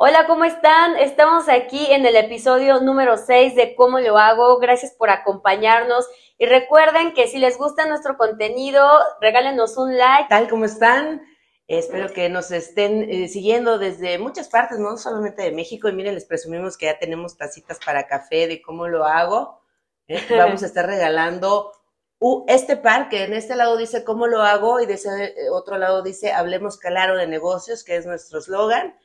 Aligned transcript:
Hola, 0.00 0.28
¿cómo 0.28 0.44
están? 0.44 0.96
Estamos 0.96 1.48
aquí 1.48 1.86
en 1.90 2.06
el 2.06 2.14
episodio 2.14 2.78
número 2.80 3.16
6 3.16 3.56
de 3.56 3.74
Cómo 3.74 3.98
lo 3.98 4.16
hago. 4.16 4.60
Gracias 4.60 4.92
por 4.92 5.10
acompañarnos. 5.10 6.06
Y 6.38 6.46
recuerden 6.46 7.14
que 7.14 7.26
si 7.26 7.38
les 7.38 7.58
gusta 7.58 7.84
nuestro 7.84 8.16
contenido, 8.16 8.88
regálenos 9.20 9.76
un 9.76 9.98
like. 9.98 10.28
Tal 10.28 10.48
como 10.48 10.66
están, 10.66 11.20
espero 11.66 12.12
que 12.12 12.28
nos 12.28 12.52
estén 12.52 13.10
eh, 13.10 13.26
siguiendo 13.26 13.80
desde 13.80 14.20
muchas 14.20 14.48
partes, 14.48 14.78
no 14.78 14.96
solamente 14.98 15.42
de 15.42 15.50
México. 15.50 15.88
Y 15.88 15.92
miren, 15.94 16.14
les 16.14 16.26
presumimos 16.26 16.78
que 16.78 16.86
ya 16.86 17.00
tenemos 17.00 17.36
tacitas 17.36 17.80
para 17.84 18.06
café 18.06 18.46
de 18.46 18.62
cómo 18.62 18.86
lo 18.86 19.04
hago. 19.04 19.60
¿eh? 20.06 20.20
Vamos 20.30 20.62
a 20.62 20.66
estar 20.66 20.86
regalando 20.86 21.72
uh, 22.20 22.44
este 22.46 22.76
par 22.76 23.08
que 23.08 23.24
en 23.24 23.32
este 23.32 23.56
lado 23.56 23.76
dice 23.76 24.04
cómo 24.04 24.28
lo 24.28 24.42
hago 24.42 24.80
y 24.80 24.86
de 24.86 24.94
ese 24.94 25.24
eh, 25.24 25.50
otro 25.50 25.76
lado 25.76 26.04
dice 26.04 26.30
hablemos 26.30 26.78
claro 26.78 27.16
de 27.16 27.26
negocios, 27.26 27.82
que 27.82 27.96
es 27.96 28.06
nuestro 28.06 28.38
eslogan. 28.38 28.96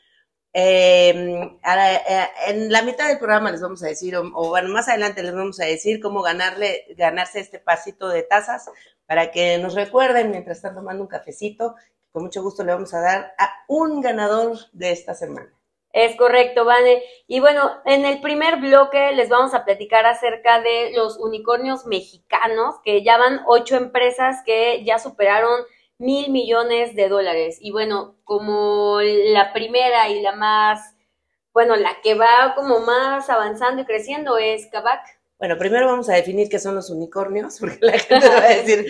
Eh, 0.54 1.10
en 2.48 2.72
la 2.72 2.82
mitad 2.84 3.08
del 3.08 3.18
programa 3.18 3.52
les 3.52 3.62
vamos 3.62 3.82
a 3.84 3.88
decir, 3.88 4.16
o, 4.16 4.50
bueno, 4.50 4.70
más 4.70 4.88
adelante 4.88 5.24
les 5.24 5.34
vamos 5.34 5.60
a 5.60 5.66
decir 5.66 6.00
cómo 6.00 6.22
ganarle, 6.22 6.86
ganarse 6.96 7.40
este 7.40 7.60
pasito 7.60 8.08
de 8.10 8.22
tazas 8.22 8.70
para 9.08 9.32
que 9.32 9.58
nos 9.58 9.74
recuerden 9.74 10.30
mientras 10.32 10.58
están 10.58 10.76
tomando 10.76 11.02
un 11.02 11.10
cafecito. 11.10 11.76
Con 12.12 12.24
mucho 12.24 12.44
gusto 12.44 12.64
le 12.64 12.74
vamos 12.74 12.94
a 12.94 13.02
dar 13.02 13.34
a 13.40 13.52
un 13.68 14.00
ganador 14.00 14.58
de 14.72 14.92
esta 14.92 15.16
semana. 15.16 15.52
Es 15.92 16.16
correcto, 16.16 16.66
Vane. 16.66 17.04
Y 17.28 17.40
bueno, 17.40 17.72
en 17.86 18.06
el 18.06 18.20
primer 18.20 18.60
bloque 18.60 19.12
les 19.14 19.30
vamos 19.30 19.54
a 19.54 19.64
platicar 19.64 20.06
acerca 20.08 20.60
de 20.60 20.92
los 20.96 21.18
unicornios 21.18 21.86
mexicanos, 21.86 22.76
que 22.84 23.04
ya 23.04 23.18
van 23.18 23.42
ocho 23.46 23.76
empresas 23.76 24.42
que 24.44 24.84
ya 24.84 24.98
superaron 24.98 25.62
mil 25.98 26.32
millones 26.32 26.96
de 26.96 27.10
dólares. 27.10 27.58
Y 27.60 27.72
bueno, 27.72 28.16
como 28.24 29.00
la 29.02 29.54
primera 29.54 30.10
y 30.10 30.22
la 30.22 30.34
más, 30.36 30.96
bueno, 31.54 31.76
la 31.76 32.02
que 32.02 32.16
va 32.16 32.54
como 32.56 32.80
más 32.80 33.30
avanzando 33.30 33.82
y 33.82 33.86
creciendo 33.86 34.38
es 34.38 34.68
Kavak. 34.68 35.02
Bueno, 35.40 35.58
primero 35.58 35.88
vamos 35.88 36.10
a 36.10 36.14
definir 36.14 36.48
qué 36.48 36.58
son 36.58 36.76
los 36.76 36.90
unicornios, 36.90 37.60
porque 37.62 37.80
la 37.82 38.00
gente 38.00 38.30
va 38.30 38.46
a 38.46 38.56
decir, 38.56 38.86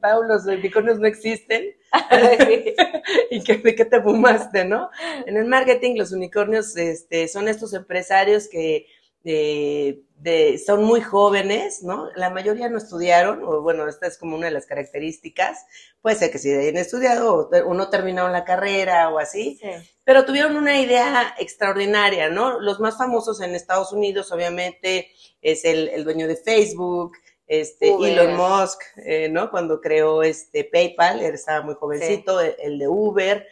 Pau, 0.00 0.22
los 0.24 0.44
unicornios 0.44 0.98
no 0.98 1.06
existen. 1.06 1.74
y 3.30 3.42
que, 3.42 3.56
de 3.56 3.74
qué 3.74 3.84
te 3.84 4.02
fumaste, 4.02 4.64
¿no? 4.66 4.90
En 5.24 5.36
el 5.36 5.46
marketing, 5.46 5.96
los 5.96 6.12
unicornios 6.12 6.76
este, 6.76 7.28
son 7.28 7.48
estos 7.48 7.72
empresarios 7.72 8.48
que 8.48 8.86
de, 9.26 10.62
son 10.64 10.84
muy 10.84 11.00
jóvenes, 11.00 11.82
¿no? 11.82 12.08
La 12.14 12.30
mayoría 12.30 12.68
no 12.68 12.78
estudiaron, 12.78 13.42
o 13.44 13.60
bueno, 13.60 13.88
esta 13.88 14.06
es 14.06 14.18
como 14.18 14.36
una 14.36 14.46
de 14.46 14.52
las 14.52 14.66
características. 14.66 15.66
Puede 16.00 16.16
ser 16.16 16.30
que 16.30 16.38
si 16.38 16.52
hayan 16.52 16.76
estudiado 16.76 17.48
o, 17.50 17.74
no 17.74 17.90
terminaron 17.90 18.32
la 18.32 18.44
carrera 18.44 19.08
o 19.08 19.18
así, 19.18 19.60
pero 20.04 20.24
tuvieron 20.24 20.56
una 20.56 20.80
idea 20.80 21.34
extraordinaria, 21.38 22.28
¿no? 22.28 22.60
Los 22.60 22.78
más 22.78 22.96
famosos 22.96 23.40
en 23.40 23.54
Estados 23.54 23.92
Unidos, 23.92 24.30
obviamente, 24.30 25.10
es 25.42 25.64
el, 25.64 26.04
dueño 26.04 26.28
de 26.28 26.36
Facebook, 26.36 27.16
este, 27.48 27.88
Elon 27.88 28.36
Musk, 28.36 28.80
eh, 29.04 29.28
¿no? 29.28 29.50
Cuando 29.50 29.80
creó 29.80 30.22
este 30.22 30.64
PayPal, 30.64 31.20
él 31.20 31.34
estaba 31.34 31.64
muy 31.64 31.74
jovencito, 31.74 32.40
el, 32.40 32.78
de 32.78 32.88
Uber. 32.88 33.46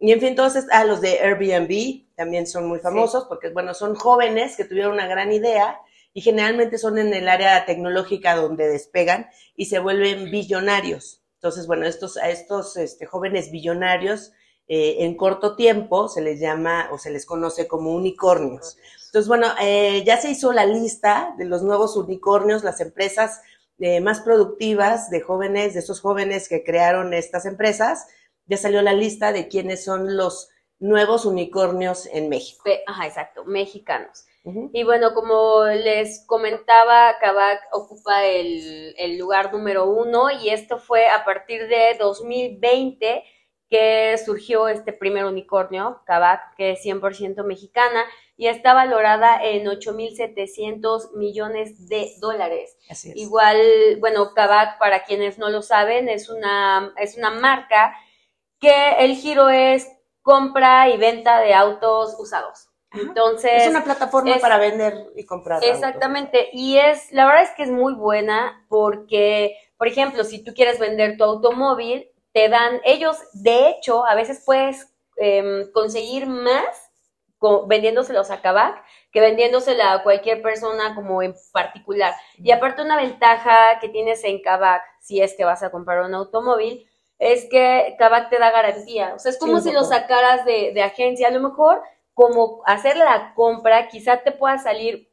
Y 0.00 0.12
en 0.12 0.20
fin, 0.20 0.30
entonces, 0.30 0.66
ah, 0.72 0.84
los 0.84 1.02
de 1.02 1.20
Airbnb 1.20 2.06
también 2.16 2.46
son 2.46 2.66
muy 2.66 2.78
famosos 2.78 3.26
porque, 3.28 3.50
bueno, 3.50 3.74
son 3.74 3.94
jóvenes 3.94 4.56
que 4.56 4.64
tuvieron 4.64 4.94
una 4.94 5.06
gran 5.06 5.30
idea 5.30 5.78
y 6.14 6.22
generalmente 6.22 6.78
son 6.78 6.98
en 6.98 7.12
el 7.12 7.28
área 7.28 7.66
tecnológica 7.66 8.34
donde 8.34 8.66
despegan 8.66 9.28
y 9.56 9.66
se 9.66 9.78
vuelven 9.78 10.30
billonarios. 10.30 11.22
Entonces, 11.34 11.66
bueno, 11.66 11.86
estos, 11.86 12.16
a 12.16 12.30
estos 12.30 12.76
este, 12.76 13.06
jóvenes 13.06 13.50
billonarios 13.50 14.32
eh, 14.68 15.04
en 15.04 15.16
corto 15.16 15.56
tiempo 15.56 16.08
se 16.08 16.22
les 16.22 16.40
llama 16.40 16.88
o 16.92 16.98
se 16.98 17.10
les 17.10 17.26
conoce 17.26 17.68
como 17.68 17.92
unicornios. 17.92 18.78
Entonces, 19.06 19.28
bueno, 19.28 19.48
eh, 19.60 20.02
ya 20.06 20.16
se 20.16 20.30
hizo 20.30 20.52
la 20.52 20.64
lista 20.64 21.34
de 21.36 21.44
los 21.44 21.62
nuevos 21.62 21.96
unicornios, 21.96 22.62
las 22.62 22.80
empresas 22.80 23.40
eh, 23.80 24.00
más 24.00 24.20
productivas 24.20 25.10
de 25.10 25.20
jóvenes, 25.20 25.74
de 25.74 25.80
esos 25.80 26.00
jóvenes 26.00 26.48
que 26.48 26.62
crearon 26.62 27.14
estas 27.14 27.46
empresas. 27.46 28.06
Ya 28.50 28.56
salió 28.56 28.82
la 28.82 28.94
lista 28.94 29.32
de 29.32 29.46
quiénes 29.46 29.84
son 29.84 30.16
los 30.16 30.50
nuevos 30.80 31.24
unicornios 31.24 32.06
en 32.06 32.28
México. 32.28 32.64
Ajá, 32.84 33.06
exacto, 33.06 33.44
mexicanos. 33.44 34.26
Y 34.72 34.82
bueno, 34.82 35.14
como 35.14 35.66
les 35.66 36.24
comentaba, 36.26 37.16
Kavak 37.20 37.60
ocupa 37.72 38.24
el, 38.24 38.94
el, 38.98 39.18
lugar 39.18 39.52
número 39.52 39.88
uno 39.88 40.32
y 40.32 40.48
esto 40.48 40.78
fue 40.78 41.06
a 41.06 41.24
partir 41.24 41.68
de 41.68 41.94
2020 42.00 43.22
que 43.68 44.18
surgió 44.18 44.66
este 44.66 44.92
primer 44.92 45.26
unicornio, 45.26 46.00
Kavak, 46.04 46.56
que 46.56 46.72
es 46.72 46.84
100% 46.84 47.44
mexicana 47.44 48.04
y 48.36 48.48
está 48.48 48.74
valorada 48.74 49.40
en 49.44 49.64
8.700 49.66 51.14
millones 51.14 51.86
de 51.88 52.10
dólares. 52.18 52.76
Así 52.88 53.10
es. 53.10 53.16
Igual, 53.16 53.58
bueno, 54.00 54.34
Kavak, 54.34 54.80
para 54.80 55.04
quienes 55.04 55.38
no 55.38 55.50
lo 55.50 55.62
saben, 55.62 56.08
es 56.08 56.28
una, 56.28 56.92
es 56.96 57.16
una 57.16 57.30
marca 57.30 57.94
que 58.60 58.92
el 58.98 59.16
giro 59.16 59.48
es 59.48 59.90
compra 60.22 60.88
y 60.88 60.96
venta 60.96 61.40
de 61.40 61.54
autos 61.54 62.14
usados. 62.18 62.68
Entonces. 62.92 63.62
Es 63.62 63.68
una 63.68 63.84
plataforma 63.84 64.36
para 64.40 64.58
vender 64.58 65.06
y 65.16 65.24
comprar. 65.24 65.62
Exactamente. 65.64 66.50
Y 66.52 66.76
es, 66.76 67.10
la 67.12 67.26
verdad 67.26 67.42
es 67.42 67.50
que 67.50 67.62
es 67.62 67.70
muy 67.70 67.94
buena 67.94 68.64
porque, 68.68 69.56
por 69.76 69.86
ejemplo, 69.88 70.24
si 70.24 70.42
tú 70.44 70.52
quieres 70.54 70.78
vender 70.78 71.16
tu 71.16 71.24
automóvil, 71.24 72.08
te 72.32 72.48
dan, 72.48 72.80
ellos, 72.84 73.16
de 73.32 73.70
hecho, 73.70 74.04
a 74.06 74.14
veces 74.14 74.42
puedes 74.44 74.92
em, 75.16 75.70
conseguir 75.72 76.26
más 76.26 76.90
vendiéndoselos 77.66 78.30
a 78.30 78.42
Kavak 78.42 78.84
que 79.12 79.20
vendiéndosela 79.20 79.92
a 79.92 80.02
cualquier 80.02 80.42
persona 80.42 80.94
como 80.94 81.22
en 81.22 81.34
particular. 81.52 82.14
Y 82.36 82.50
aparte 82.50 82.82
una 82.82 82.96
ventaja 82.96 83.78
que 83.80 83.88
tienes 83.88 84.22
en 84.24 84.42
Kavak, 84.42 84.82
si 85.00 85.20
es 85.22 85.34
que 85.36 85.44
vas 85.44 85.62
a 85.62 85.70
comprar 85.70 86.02
un 86.02 86.14
automóvil, 86.14 86.86
es 87.20 87.46
que 87.48 87.94
Kavak 87.98 88.30
te 88.30 88.38
da 88.38 88.50
garantía. 88.50 89.12
O 89.14 89.20
sea, 89.20 89.30
es 89.30 89.38
como 89.38 89.60
si 89.60 89.70
lo 89.70 89.84
sacaras 89.84 90.44
de, 90.44 90.72
de 90.74 90.82
agencia. 90.82 91.28
A 91.28 91.30
lo 91.30 91.40
mejor 91.40 91.80
como 92.14 92.62
hacer 92.66 92.96
la 92.96 93.32
compra, 93.34 93.88
quizá 93.88 94.22
te 94.22 94.32
pueda 94.32 94.58
salir 94.58 95.10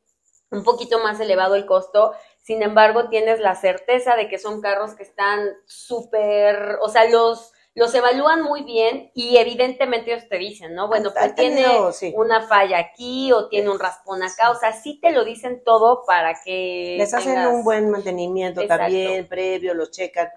un 0.50 0.64
poquito 0.64 1.00
más 1.00 1.20
elevado 1.20 1.56
el 1.56 1.66
costo, 1.66 2.14
sin 2.42 2.64
embargo, 2.64 3.10
tienes 3.10 3.40
la 3.40 3.56
certeza 3.56 4.16
de 4.16 4.30
que 4.30 4.40
son 4.40 4.62
carros 4.62 4.96
que 4.96 5.04
están 5.04 5.50
súper, 5.66 6.78
o 6.82 6.88
sea, 6.88 7.10
los, 7.10 7.52
los 7.76 7.94
evalúan 7.94 8.42
muy 8.42 8.64
bien 8.64 9.12
y 9.14 9.36
evidentemente 9.38 10.14
ellos 10.14 10.30
te 10.30 10.38
dicen, 10.38 10.74
¿no? 10.74 10.88
Bueno, 10.88 11.12
pues 11.14 11.36
tiene 11.36 11.66
una 12.16 12.48
falla 12.48 12.80
aquí 12.80 13.34
o 13.34 13.50
tiene 13.50 13.70
un 13.70 13.80
raspón 13.80 14.24
acá, 14.24 14.50
o 14.52 14.56
sea, 14.56 14.72
sí 14.72 15.00
te 15.02 15.12
lo 15.12 15.26
dicen 15.26 15.62
todo 15.66 16.04
para 16.06 16.36
que... 16.44 16.96
Les 16.98 17.14
hacen 17.14 17.38
un 17.48 17.66
buen 17.66 17.90
mantenimiento 17.90 18.66
también, 18.66 19.28
previo, 19.28 19.74
lo 19.74 19.88
checan. 19.88 20.30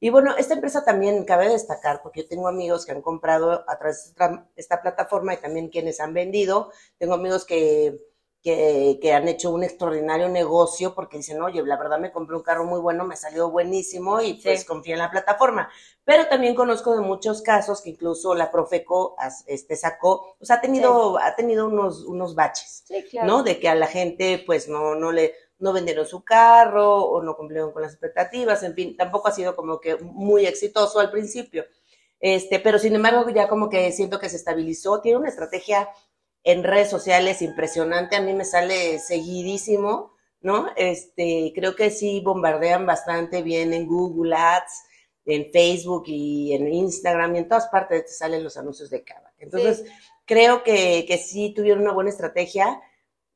Y 0.00 0.10
bueno, 0.10 0.36
esta 0.36 0.54
empresa 0.54 0.84
también 0.84 1.24
cabe 1.24 1.48
destacar, 1.48 2.02
porque 2.02 2.22
yo 2.22 2.28
tengo 2.28 2.48
amigos 2.48 2.86
que 2.86 2.92
han 2.92 3.02
comprado 3.02 3.64
a 3.68 3.78
través 3.78 4.14
de 4.14 4.40
esta, 4.56 4.80
plataforma 4.80 5.34
y 5.34 5.38
también 5.38 5.70
quienes 5.70 5.98
han 6.00 6.14
vendido. 6.14 6.70
Tengo 6.98 7.14
amigos 7.14 7.44
que, 7.44 7.98
que, 8.42 9.12
han 9.12 9.26
hecho 9.26 9.50
un 9.50 9.64
extraordinario 9.64 10.28
negocio 10.28 10.94
porque 10.94 11.16
dicen, 11.16 11.42
oye, 11.42 11.62
la 11.64 11.76
verdad 11.76 11.98
me 11.98 12.12
compré 12.12 12.36
un 12.36 12.42
carro 12.42 12.64
muy 12.64 12.80
bueno, 12.80 13.04
me 13.04 13.16
salió 13.16 13.50
buenísimo 13.50 14.20
y 14.20 14.34
pues 14.34 14.64
confía 14.64 14.94
en 14.94 15.00
la 15.00 15.10
plataforma. 15.10 15.68
Pero 16.04 16.28
también 16.28 16.54
conozco 16.54 16.94
de 16.94 17.00
muchos 17.00 17.42
casos 17.42 17.82
que 17.82 17.90
incluso 17.90 18.36
la 18.36 18.52
Profeco 18.52 19.16
este, 19.46 19.74
sacó, 19.74 20.36
o 20.40 20.44
sea, 20.44 20.56
ha 20.56 20.60
tenido, 20.60 21.18
ha 21.18 21.34
tenido 21.34 21.66
unos, 21.66 22.04
unos 22.04 22.36
baches, 22.36 22.84
¿no? 23.24 23.42
De 23.42 23.58
que 23.58 23.68
a 23.68 23.74
la 23.74 23.88
gente 23.88 24.42
pues 24.46 24.68
no, 24.68 24.94
no 24.94 25.10
le 25.10 25.34
no 25.58 25.72
vendieron 25.72 26.06
su 26.06 26.22
carro 26.22 26.96
o 26.96 27.22
no 27.22 27.36
cumplieron 27.36 27.72
con 27.72 27.82
las 27.82 27.92
expectativas, 27.92 28.62
en 28.62 28.74
fin, 28.74 28.96
tampoco 28.96 29.28
ha 29.28 29.32
sido 29.32 29.56
como 29.56 29.80
que 29.80 29.96
muy 29.96 30.46
exitoso 30.46 31.00
al 31.00 31.10
principio. 31.10 31.64
Este, 32.20 32.58
pero 32.58 32.78
sin 32.78 32.94
embargo 32.94 33.28
ya 33.30 33.48
como 33.48 33.68
que 33.68 33.92
siento 33.92 34.18
que 34.18 34.28
se 34.28 34.36
estabilizó, 34.36 35.00
tiene 35.00 35.18
una 35.18 35.28
estrategia 35.28 35.88
en 36.42 36.64
redes 36.64 36.90
sociales 36.90 37.42
impresionante, 37.42 38.16
a 38.16 38.20
mí 38.20 38.32
me 38.32 38.44
sale 38.44 38.98
seguidísimo, 38.98 40.14
¿no? 40.40 40.68
Este, 40.76 41.52
creo 41.54 41.76
que 41.76 41.90
sí 41.90 42.20
bombardean 42.20 42.86
bastante 42.86 43.42
bien 43.42 43.72
en 43.72 43.86
Google 43.86 44.34
Ads, 44.34 44.84
en 45.26 45.50
Facebook 45.52 46.04
y 46.06 46.54
en 46.54 46.72
Instagram 46.72 47.34
y 47.34 47.38
en 47.38 47.48
todas 47.48 47.68
partes 47.68 48.06
te 48.06 48.12
salen 48.12 48.42
los 48.42 48.56
anuncios 48.56 48.88
de 48.88 49.04
Kavak. 49.04 49.34
Entonces, 49.38 49.84
creo 50.24 50.62
que, 50.62 51.04
que 51.06 51.18
sí 51.18 51.52
tuvieron 51.54 51.82
una 51.82 51.92
buena 51.92 52.10
estrategia 52.10 52.80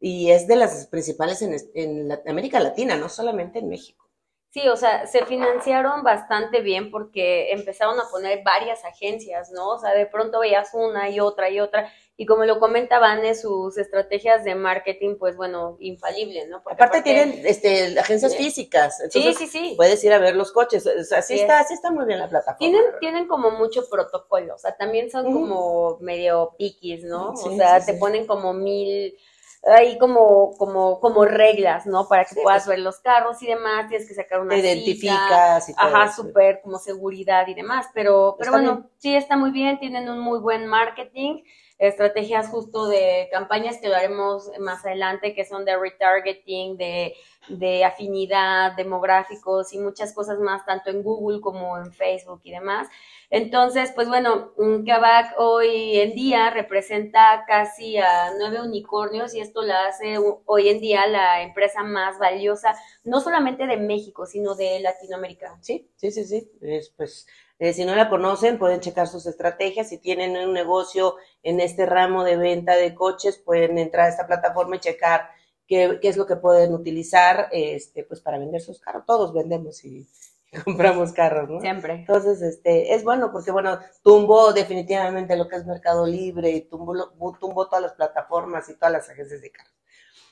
y 0.05 0.33
es 0.33 0.49
de 0.49 0.57
las 0.57 0.89
principales 0.89 1.43
en, 1.43 2.11
América 2.27 2.59
Latina, 2.59 2.97
no 2.97 3.09
solamente 3.09 3.61
en 3.61 3.69
México. 3.69 4.05
Sí, 4.51 4.69
o 4.69 4.77
sea, 4.77 5.07
se 5.07 5.25
financiaron 5.25 6.03
bastante 6.03 6.61
bien 6.61 6.91
porque 6.91 7.53
empezaron 7.53 7.99
a 8.01 8.09
poner 8.11 8.43
varias 8.43 8.85
agencias, 8.85 9.53
¿no? 9.53 9.69
O 9.69 9.79
sea, 9.79 9.95
de 9.95 10.05
pronto 10.07 10.41
veías 10.41 10.71
una 10.75 11.09
y 11.09 11.21
otra 11.21 11.51
y 11.51 11.61
otra. 11.61 11.91
Y 12.17 12.27
como 12.27 12.45
lo 12.45 12.59
comentaban, 12.59 13.23
sus 13.37 13.79
estrategias 13.79 14.45
de 14.45 14.57
marketing, 14.57 15.17
pues 15.19 15.37
bueno, 15.37 15.77
infalible, 15.79 16.49
¿no? 16.49 16.59
aparte, 16.59 17.01
tienen 17.03 17.41
este, 17.47 17.99
agencias 17.99 18.37
físicas. 18.37 19.03
sí, 19.09 19.33
sí, 19.35 19.47
sí. 19.47 19.75
Puedes 19.77 20.03
ir 20.03 20.13
a 20.13 20.19
ver 20.19 20.35
los 20.35 20.51
coches. 20.53 20.85
O 20.85 21.05
sea, 21.05 21.21
está, 21.21 21.61
así 21.61 21.75
está 21.75 21.93
muy 21.93 22.05
bien 22.07 22.19
la 22.19 22.29
plataforma. 22.29 22.59
Tienen, 22.59 22.83
tienen 22.99 23.29
como 23.29 23.53
mucho 23.53 23.89
protocolo. 23.89 24.57
O 24.57 24.59
sea, 24.59 24.77
también 24.77 25.13
son 25.13 25.33
como 25.33 25.99
medio 26.01 26.57
piquis, 26.59 27.05
¿no? 27.05 27.31
o 27.31 27.57
sea, 27.57 27.83
te 27.83 27.95
ponen 27.95 28.27
como 28.27 28.53
mil 28.53 29.17
hay 29.65 29.97
como, 29.99 30.57
como, 30.57 30.99
como 31.01 31.25
reglas, 31.25 31.87
¿no? 31.87 32.09
Para 32.09 32.25
que 32.25 32.35
puedas 32.43 32.67
ver 32.67 32.81
los 32.81 32.99
carros 32.99 33.41
y 33.43 33.47
demás, 33.47 33.89
tienes 33.89 34.09
que 34.09 34.15
sacar 34.15 34.41
una 34.41 34.55
Te 34.55 34.61
identificas 34.61 35.69
y 35.69 35.75
todo 35.75 35.87
Ajá, 35.87 36.13
súper 36.13 36.61
como 36.63 36.79
seguridad 36.79 37.47
y 37.47 37.55
demás, 37.55 37.87
pero, 37.95 38.35
pero 38.39 38.51
bueno, 38.51 38.91
sí 38.99 39.15
está 39.15 39.37
muy 39.37 39.53
bien, 39.53 39.79
tienen 39.79 40.09
un 40.09 40.19
muy 40.19 40.41
buen 40.41 40.67
marketing, 40.67 41.43
estrategias 41.79 42.49
justo 42.49 42.89
de 42.89 43.29
campañas 43.31 43.79
que 43.79 43.89
lo 43.89 43.97
haremos 43.97 44.51
más 44.59 44.85
adelante, 44.85 45.35
que 45.35 45.45
son 45.45 45.65
de 45.65 45.77
retargeting, 45.77 46.77
de, 46.77 47.15
de 47.49 47.85
afinidad, 47.85 48.73
demográficos 48.77 49.73
y 49.73 49.79
muchas 49.79 50.13
cosas 50.13 50.39
más, 50.39 50.65
tanto 50.65 50.91
en 50.91 51.03
Google 51.03 51.41
como 51.41 51.77
en 51.79 51.93
Facebook 51.93 52.41
y 52.45 52.53
demás. 52.53 52.89
Entonces, 53.31 53.93
pues 53.95 54.09
bueno, 54.09 54.53
Kavak 54.87 55.35
hoy 55.39 55.99
en 55.99 56.15
día 56.15 56.51
representa 56.51 57.45
casi 57.47 57.97
a 57.97 58.33
nueve 58.39 58.61
unicornios 58.61 59.35
y 59.35 59.41
esto 59.41 59.63
la 59.63 59.87
hace 59.87 60.19
hoy 60.45 60.69
en 60.69 60.81
día 60.81 61.07
la 61.07 61.43
empresa 61.43 61.83
más 61.83 62.19
valiosa, 62.19 62.75
no 63.05 63.21
solamente 63.21 63.67
de 63.67 63.79
México, 63.79 64.27
sino 64.27 64.55
de 64.55 64.81
Latinoamérica. 64.81 65.57
Sí, 65.61 65.91
sí, 65.97 66.11
sí, 66.11 66.25
sí. 66.25 66.51
pues 66.97 67.27
eh, 67.59 67.73
si 67.73 67.85
no 67.85 67.95
la 67.95 68.11
conocen, 68.11 68.59
pueden 68.59 68.81
checar 68.81 69.07
sus 69.07 69.25
estrategias. 69.27 69.89
Si 69.89 69.99
tienen 69.99 70.37
un 70.37 70.53
negocio 70.53 71.15
en 71.43 71.61
este 71.61 71.87
ramo 71.87 72.25
de 72.25 72.37
venta 72.37 72.75
de 72.75 72.93
coches, 72.93 73.39
pueden 73.39 73.79
entrar 73.79 74.07
a 74.07 74.09
esta 74.09 74.27
plataforma 74.27 74.77
y 74.77 74.81
checar 74.81 75.31
qué, 75.73 75.99
qué 76.03 76.09
es 76.09 76.19
lo 76.19 76.27
que 76.27 76.37
pueden 76.37 76.75
utilizar 76.75 77.49
este, 77.51 78.05
pues 78.05 78.21
para 78.21 78.39
vender 78.39 78.61
sus 78.61 78.79
carros. 78.79 79.07
Todos 79.07 79.33
vendemos 79.33 79.83
y 79.87 80.07
compramos 80.65 81.13
carros, 81.13 81.49
¿no? 81.49 81.61
Siempre. 81.61 81.95
Entonces, 81.95 82.43
este, 82.43 82.95
es 82.95 83.03
bueno 83.03 83.33
porque, 83.33 83.51
bueno, 83.51 83.79
tumbó 84.03 84.53
definitivamente 84.53 85.35
lo 85.35 85.49
que 85.49 85.57
es 85.57 85.65
Mercado 85.65 86.07
Libre 86.07 86.51
y 86.51 86.61
tumbó, 86.61 86.95
tumbó 87.41 87.67
todas 87.69 87.83
las 87.83 87.93
plataformas 87.95 88.69
y 88.69 88.75
todas 88.75 88.93
las 88.93 89.09
agencias 89.09 89.41
de 89.41 89.51
carros. 89.51 89.73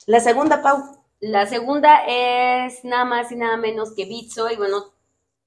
La 0.07 0.21
segunda, 0.21 0.63
Pau. 0.63 1.03
La 1.21 1.47
segunda 1.47 2.03
es 2.07 2.85
nada 2.85 3.05
más 3.07 3.33
y 3.33 3.37
nada 3.37 3.57
menos 3.57 3.95
que 3.95 4.05
Bitso 4.05 4.51
y 4.51 4.57
bueno, 4.57 4.93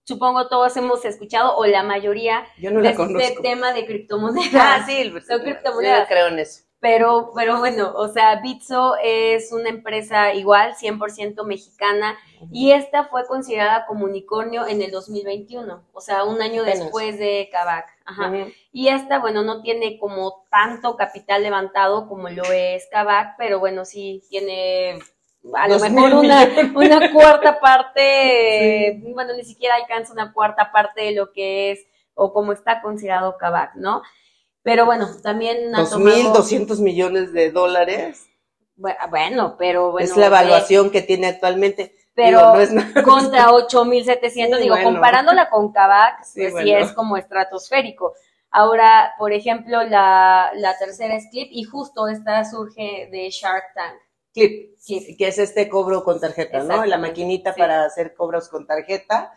supongo 0.03 0.47
todos 0.47 0.75
hemos 0.77 1.03
escuchado 1.05 1.55
o 1.57 1.65
la 1.65 1.81
mayoría 1.81 2.45
Yo 2.59 2.69
no 2.69 2.81
de 2.81 2.89
este 2.89 3.41
tema 3.41 3.73
de 3.73 3.85
criptomonedas. 3.85 4.53
Ah, 4.53 4.83
sí, 4.87 5.11
son 5.27 5.41
criptomonedas. 5.41 6.01
Yo 6.01 6.07
creo 6.07 6.27
en 6.27 6.39
eso. 6.39 6.63
Pero, 6.83 7.31
pero 7.33 7.59
bueno, 7.59 7.93
o 7.95 8.09
sea, 8.09 8.41
Bitso 8.41 8.95
es 9.01 9.53
una 9.53 9.69
empresa 9.69 10.33
igual, 10.33 10.75
100% 10.75 11.45
mexicana, 11.45 12.17
y 12.51 12.73
esta 12.73 13.05
fue 13.05 13.25
considerada 13.25 13.85
como 13.85 14.03
unicornio 14.03 14.67
en 14.67 14.81
el 14.81 14.91
2021, 14.91 15.81
o 15.93 16.01
sea, 16.01 16.25
un 16.25 16.41
año 16.41 16.61
después 16.65 17.17
de 17.17 17.47
Kavak. 17.53 17.85
Ajá. 18.03 18.33
Y 18.73 18.89
esta, 18.89 19.19
bueno, 19.19 19.43
no 19.43 19.61
tiene 19.61 19.97
como 19.97 20.43
tanto 20.51 20.97
capital 20.97 21.43
levantado 21.43 22.09
como 22.09 22.27
lo 22.27 22.43
es 22.51 22.85
Kavak, 22.91 23.37
pero 23.37 23.59
bueno, 23.59 23.85
sí 23.85 24.21
tiene 24.29 24.99
a 25.53 25.69
lo 25.69 25.79
mejor 25.79 26.15
una, 26.15 26.49
una, 26.75 27.13
cuarta 27.13 27.61
parte, 27.61 29.01
bueno, 29.13 29.31
ni 29.37 29.45
siquiera 29.45 29.75
alcanza 29.75 30.11
una 30.11 30.33
cuarta 30.33 30.69
parte 30.73 31.03
de 31.03 31.11
lo 31.13 31.31
que 31.31 31.71
es 31.71 31.87
o 32.13 32.33
como 32.33 32.51
está 32.51 32.81
considerado 32.81 33.37
Kavak, 33.37 33.75
¿no? 33.75 34.01
Pero 34.63 34.85
bueno, 34.85 35.09
también... 35.21 35.71
2.200 35.73 36.79
millones 36.79 37.33
de 37.33 37.51
dólares. 37.51 38.27
Bueno, 38.75 39.55
pero 39.57 39.91
bueno... 39.91 40.05
Es 40.05 40.17
la 40.17 40.27
evaluación 40.27 40.89
que 40.89 41.01
tiene 41.01 41.27
actualmente. 41.27 41.95
Pero 42.15 42.53
contra 43.03 43.49
8.700, 43.49 44.59
digo, 44.59 44.75
comparándola 44.83 45.49
con 45.49 45.71
Kavak, 45.71 46.19
pues 46.33 46.53
sí 46.61 46.71
es 46.71 46.91
como 46.93 47.17
estratosférico. 47.17 48.13
Ahora, 48.51 49.13
por 49.17 49.33
ejemplo, 49.33 49.83
la, 49.83 50.51
la 50.55 50.77
tercera 50.77 51.15
es 51.15 51.27
Clip 51.31 51.47
y 51.51 51.63
justo 51.63 52.07
esta 52.07 52.45
surge 52.45 53.09
de 53.11 53.29
Shark 53.31 53.73
Tank. 53.73 53.99
Clip, 54.31 54.77
que 55.17 55.27
es 55.27 55.39
este 55.39 55.67
cobro 55.67 56.03
con 56.03 56.19
tarjeta, 56.19 56.63
¿no? 56.63 56.85
La 56.85 56.99
maquinita 56.99 57.55
para 57.55 57.83
hacer 57.83 58.13
cobros 58.13 58.49
con 58.49 58.67
tarjeta 58.67 59.33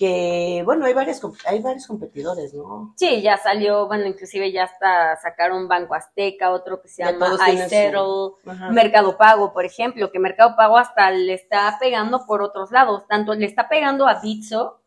que, 0.00 0.62
bueno, 0.64 0.86
hay, 0.86 0.94
varias, 0.94 1.20
hay 1.44 1.60
varios 1.60 1.86
competidores, 1.86 2.54
¿no? 2.54 2.94
Sí, 2.96 3.20
ya 3.20 3.36
salió, 3.36 3.86
bueno, 3.86 4.06
inclusive 4.06 4.50
ya 4.50 4.64
hasta 4.64 5.16
sacaron 5.16 5.68
Banco 5.68 5.94
Azteca, 5.94 6.52
otro 6.52 6.80
que 6.80 6.88
se 6.88 7.04
llama 7.04 7.36
iSettle, 7.52 8.30
Mercado 8.70 9.18
Pago, 9.18 9.52
por 9.52 9.66
ejemplo, 9.66 10.10
que 10.10 10.18
Mercado 10.18 10.56
Pago 10.56 10.78
hasta 10.78 11.10
le 11.10 11.34
está 11.34 11.76
pegando 11.78 12.24
por 12.24 12.40
otros 12.40 12.70
lados, 12.70 13.06
tanto 13.08 13.34
le 13.34 13.44
está 13.44 13.68
pegando 13.68 14.08
a 14.08 14.22
Bitso, 14.22 14.80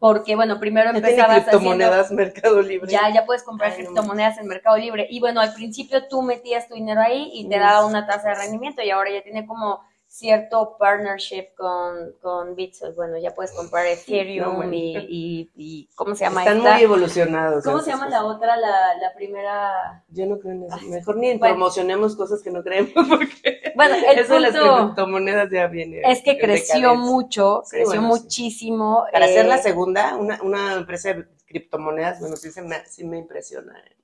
porque 0.00 0.34
bueno, 0.36 0.58
primero 0.58 0.88
empezabas 0.88 1.42
criptomonedas 1.42 2.10
Mercado 2.12 2.62
Libre. 2.62 2.90
Ya, 2.90 3.12
ya 3.12 3.26
puedes 3.26 3.42
comprar 3.42 3.74
criptomonedas 3.74 4.38
en 4.38 4.46
Mercado 4.46 4.78
Libre. 4.78 5.06
Y 5.10 5.20
bueno, 5.20 5.42
al 5.42 5.52
principio 5.52 6.08
tú 6.08 6.22
metías 6.22 6.66
tu 6.66 6.76
dinero 6.76 7.02
ahí 7.02 7.28
y 7.34 7.46
te 7.46 7.58
daba 7.58 7.84
una 7.84 8.06
tasa 8.06 8.30
de 8.30 8.36
rendimiento 8.36 8.80
y 8.82 8.88
ahora 8.88 9.10
ya 9.10 9.22
tiene 9.22 9.46
como 9.46 9.82
cierto 10.08 10.76
partnership 10.78 11.54
con, 11.56 12.12
con 12.20 12.54
Bitsos. 12.54 12.94
Bueno, 12.96 13.18
ya 13.18 13.34
puedes 13.34 13.52
comprar 13.52 13.86
Ethereum 13.86 14.72
y, 14.72 15.50
y, 15.54 15.88
¿cómo 15.94 16.14
se 16.14 16.24
llama? 16.24 16.42
Están 16.42 16.60
muy 16.60 16.82
evolucionados. 16.82 17.64
¿Cómo 17.64 17.80
se 17.80 17.90
llama 17.90 18.08
la 18.08 18.24
otra, 18.24 18.56
la, 18.56 18.94
la, 19.00 19.14
primera? 19.14 20.04
Yo 20.08 20.26
no 20.26 20.38
creo 20.38 20.52
en 20.52 20.64
eso. 20.64 20.76
Mejor 20.88 21.16
ni 21.16 21.38
promocionemos 21.38 22.16
cosas 22.16 22.42
que 22.42 22.50
no 22.50 22.62
creemos 22.62 22.92
porque 23.08 23.72
bueno, 23.74 23.94
el 23.94 24.18
eso 24.18 24.34
punto 24.34 24.50
las 24.50 24.84
criptomonedas 24.84 25.50
ya 25.50 25.66
viene. 25.66 26.00
Es 26.04 26.22
que 26.22 26.38
creció 26.38 26.94
mucho, 26.94 27.62
creció 27.68 28.00
muchísimo. 28.00 29.04
Para 29.12 29.26
ser 29.26 29.46
la 29.46 29.56
eh, 29.56 29.62
segunda, 29.62 30.16
una, 30.16 30.40
una 30.42 30.74
empresa 30.74 31.12
de 31.12 31.26
criptomonedas, 31.46 32.20
bueno, 32.20 32.36
sí, 32.36 32.50
se 32.50 32.62
me, 32.62 32.84
sí 32.86 33.04
me 33.04 33.18
impresiona. 33.18 33.78
¿eh? 33.78 33.96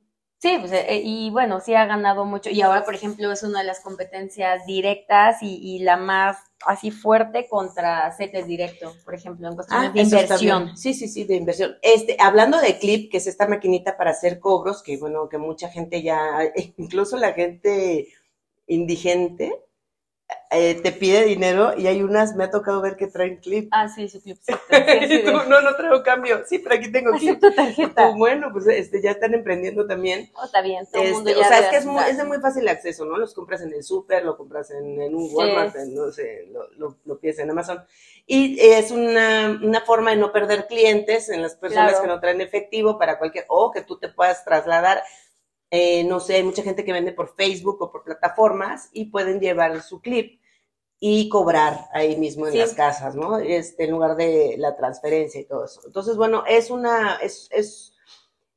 Sí, 0.42 0.56
pues, 0.58 0.72
eh, 0.72 1.00
y 1.04 1.30
bueno, 1.30 1.60
sí 1.60 1.72
ha 1.76 1.86
ganado 1.86 2.24
mucho. 2.24 2.50
Y 2.50 2.62
ahora, 2.62 2.84
por 2.84 2.96
ejemplo, 2.96 3.30
es 3.30 3.44
una 3.44 3.60
de 3.60 3.64
las 3.64 3.78
competencias 3.78 4.66
directas 4.66 5.36
y, 5.40 5.78
la 5.78 5.96
más 5.96 6.36
así 6.66 6.90
fuerte 6.90 7.46
contra 7.48 8.10
CETES 8.10 8.48
directo, 8.48 8.92
por 9.04 9.14
ejemplo, 9.14 9.46
en 9.46 9.54
cuestión 9.54 9.84
ah, 9.84 9.92
de 9.94 10.02
inversión. 10.02 10.76
Sí, 10.76 10.94
sí, 10.94 11.06
sí, 11.06 11.22
de 11.22 11.36
inversión. 11.36 11.76
Este, 11.80 12.16
hablando 12.18 12.60
de 12.60 12.76
Clip, 12.80 13.08
que 13.08 13.18
es 13.18 13.28
esta 13.28 13.46
maquinita 13.46 13.96
para 13.96 14.10
hacer 14.10 14.40
cobros, 14.40 14.82
que 14.82 14.96
bueno, 14.96 15.28
que 15.28 15.38
mucha 15.38 15.68
gente 15.68 16.02
ya, 16.02 16.20
incluso 16.76 17.16
la 17.18 17.34
gente 17.34 18.08
indigente, 18.66 19.54
eh, 20.50 20.80
te 20.82 20.92
pide 20.92 21.24
dinero 21.24 21.72
y 21.76 21.86
hay 21.86 22.02
unas, 22.02 22.34
me 22.36 22.44
ha 22.44 22.50
tocado 22.50 22.80
ver 22.80 22.96
que 22.96 23.06
traen 23.06 23.38
clip. 23.38 23.68
Ah, 23.72 23.88
sí, 23.88 24.08
su 24.08 24.22
clip. 24.22 24.38
no, 25.48 25.60
no 25.60 25.76
traigo 25.76 26.02
cambio. 26.02 26.42
Sí, 26.46 26.58
pero 26.58 26.74
aquí 26.74 26.92
tengo 26.92 27.12
clip. 27.12 27.40
tu 27.40 27.52
tarjeta. 27.52 28.10
bueno, 28.16 28.48
pues 28.52 28.66
este, 28.66 29.00
ya 29.02 29.12
están 29.12 29.34
emprendiendo 29.34 29.86
también. 29.86 30.30
Oh, 30.34 30.44
está 30.44 30.60
bien, 30.60 30.86
todo 30.90 31.02
este, 31.02 31.14
mundo 31.14 31.30
ya 31.30 31.38
O 31.38 31.44
sea, 31.44 31.58
es 31.60 31.68
que 31.68 31.76
es, 31.76 31.86
muy, 31.86 32.02
es 32.04 32.16
de 32.16 32.24
muy 32.24 32.38
fácil 32.38 32.68
acceso, 32.68 33.04
¿no? 33.04 33.16
Los 33.16 33.34
compras 33.34 33.62
en 33.62 33.72
el 33.72 33.82
súper, 33.82 34.24
lo 34.24 34.36
compras 34.36 34.70
en, 34.70 35.14
un 35.14 35.28
Walmart, 35.32 35.74
no 35.88 36.10
sé, 36.10 36.46
lo, 36.50 36.68
lo, 36.76 36.98
lo, 37.04 37.18
pides 37.18 37.38
en 37.38 37.50
Amazon. 37.50 37.82
Y 38.26 38.60
es 38.60 38.90
una, 38.90 39.58
una, 39.62 39.80
forma 39.80 40.10
de 40.10 40.16
no 40.16 40.32
perder 40.32 40.66
clientes 40.66 41.28
en 41.28 41.42
las 41.42 41.56
personas 41.56 41.98
que 41.98 42.06
no 42.06 42.20
traen 42.20 42.40
efectivo 42.40 42.98
para 42.98 43.18
cualquier, 43.18 43.46
o 43.48 43.70
que 43.72 43.82
tú 43.82 43.98
te 43.98 44.08
puedas 44.08 44.44
trasladar 44.44 45.02
eh, 45.74 46.04
no 46.04 46.20
sé, 46.20 46.34
hay 46.34 46.42
mucha 46.42 46.62
gente 46.62 46.84
que 46.84 46.92
vende 46.92 47.12
por 47.12 47.34
Facebook 47.34 47.80
o 47.80 47.90
por 47.90 48.04
plataformas 48.04 48.90
y 48.92 49.06
pueden 49.06 49.40
llevar 49.40 49.80
su 49.82 50.02
clip 50.02 50.38
y 51.00 51.30
cobrar 51.30 51.86
ahí 51.94 52.16
mismo 52.16 52.46
en 52.46 52.58
las 52.58 52.74
casas, 52.74 53.14
¿no? 53.14 53.38
Este, 53.38 53.84
en 53.84 53.92
lugar 53.92 54.14
de 54.14 54.56
la 54.58 54.76
transferencia 54.76 55.40
y 55.40 55.46
todo 55.46 55.64
eso. 55.64 55.80
Entonces, 55.86 56.18
bueno, 56.18 56.44
es 56.46 56.70
una, 56.70 57.16
es, 57.22 57.48
es, 57.50 57.94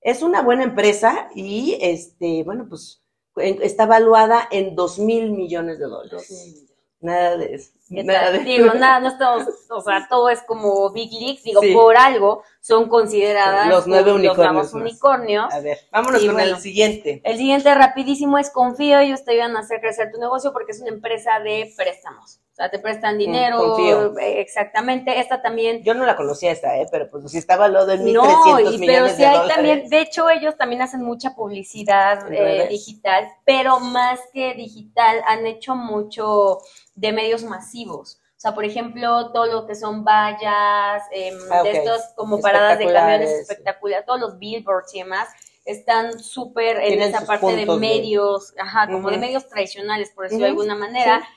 es 0.01 0.22
una 0.24 0.41
buena 0.41 0.65
empresa 0.65 1.29
y, 1.34 1.77
este, 1.79 2.43
bueno, 2.43 2.67
pues 2.67 3.01
está 3.38 3.86
valuada 3.86 4.50
en 4.51 4.75
dos 4.75 5.00
mil 5.00 5.31
millones 5.31 5.79
de 5.79 5.86
dólares. 5.86 6.65
Nada 7.05 7.38
de 7.38 7.53
eso. 7.53 7.71
Nada 7.89 8.31
de... 8.31 8.39
Digo, 8.39 8.74
nada, 8.74 9.00
no 9.00 9.09
estamos, 9.09 9.43
o 9.69 9.81
sea, 9.81 10.07
todo 10.09 10.29
es 10.29 10.41
como 10.41 10.89
Big 10.91 11.12
Leagues, 11.13 11.43
digo, 11.43 11.62
por 11.74 11.95
algo 11.95 12.41
son 12.59 12.89
consideradas 12.89 13.67
los 13.67 13.85
nueve 13.85 14.12
unicornios. 14.12 14.74
unicornios. 14.74 15.53
A 15.53 15.59
ver, 15.59 15.77
vámonos 15.91 16.25
con 16.25 16.39
el 16.39 16.57
siguiente. 16.57 17.21
El 17.24 17.38
siguiente 17.38 17.75
rapidísimo 17.75 18.39
es 18.39 18.50
Confío, 18.50 18.97
ellos 18.97 19.24
te 19.24 19.33
ayudan 19.33 19.55
a 19.55 19.59
hacer 19.59 19.81
crecer 19.81 20.12
tu 20.12 20.19
negocio 20.19 20.51
porque 20.51 20.71
es 20.71 20.81
una 20.81 20.89
empresa 20.89 21.39
de 21.39 21.71
préstamos. 21.77 22.39
O 22.51 22.55
sea, 22.55 22.71
te 22.71 22.79
prestan 22.79 23.15
mm, 23.15 23.19
dinero. 23.19 23.57
confío. 23.57 24.17
Eh, 24.17 24.39
exactamente. 24.39 25.19
Esta 25.19 25.41
también. 25.41 25.83
Yo 25.83 25.93
no 25.93 26.05
la 26.05 26.15
conocía 26.15 26.53
esta, 26.53 26.77
¿eh? 26.79 26.88
Pero 26.89 27.09
pues 27.12 27.29
si 27.29 27.38
estaba 27.38 27.67
lo 27.67 27.85
de 27.85 28.00
1.300 28.00 28.13
no, 28.13 28.71
y, 28.71 28.85
pero 28.85 29.09
sí 29.09 29.25
hay 29.25 29.45
también, 29.50 29.89
de 29.89 30.00
hecho, 30.00 30.29
ellos 30.29 30.55
también 30.55 30.81
hacen 30.81 31.03
mucha 31.03 31.35
publicidad 31.35 32.31
eh, 32.31 32.67
digital, 32.69 33.27
pero 33.43 33.81
más 33.81 34.21
que 34.31 34.53
digital, 34.53 35.21
han 35.27 35.45
hecho 35.45 35.75
mucho 35.75 36.59
de 36.95 37.11
medios 37.11 37.43
masivos. 37.43 38.19
O 38.37 38.39
sea, 38.45 38.53
por 38.53 38.65
ejemplo, 38.65 39.31
todo 39.31 39.45
lo 39.45 39.65
que 39.67 39.75
son 39.75 40.03
vallas, 40.03 41.03
Ah, 41.51 41.63
de 41.63 41.71
estos 41.71 42.01
como 42.15 42.39
paradas 42.41 42.77
de 42.79 42.91
camiones 42.91 43.29
Espectaculares. 43.29 44.05
todos 44.05 44.19
los 44.19 44.37
billboards 44.39 44.93
y 44.95 44.99
demás, 44.99 45.29
están 45.63 46.19
súper 46.19 46.77
en 46.77 47.01
esa 47.01 47.25
parte 47.25 47.47
de 47.47 47.65
puntos 47.65 47.81
de- 47.81 47.87
medios, 47.87 48.53
ajá, 48.59 48.87
como 48.91 49.09
de 49.09 49.17
medios 49.17 49.47
tradicionales, 49.47 50.11
por 50.11 50.25
decirlo 50.25 50.45
de 50.45 50.51
Ujú, 50.51 50.61
alguna 50.61 50.75
manera. 50.79 51.27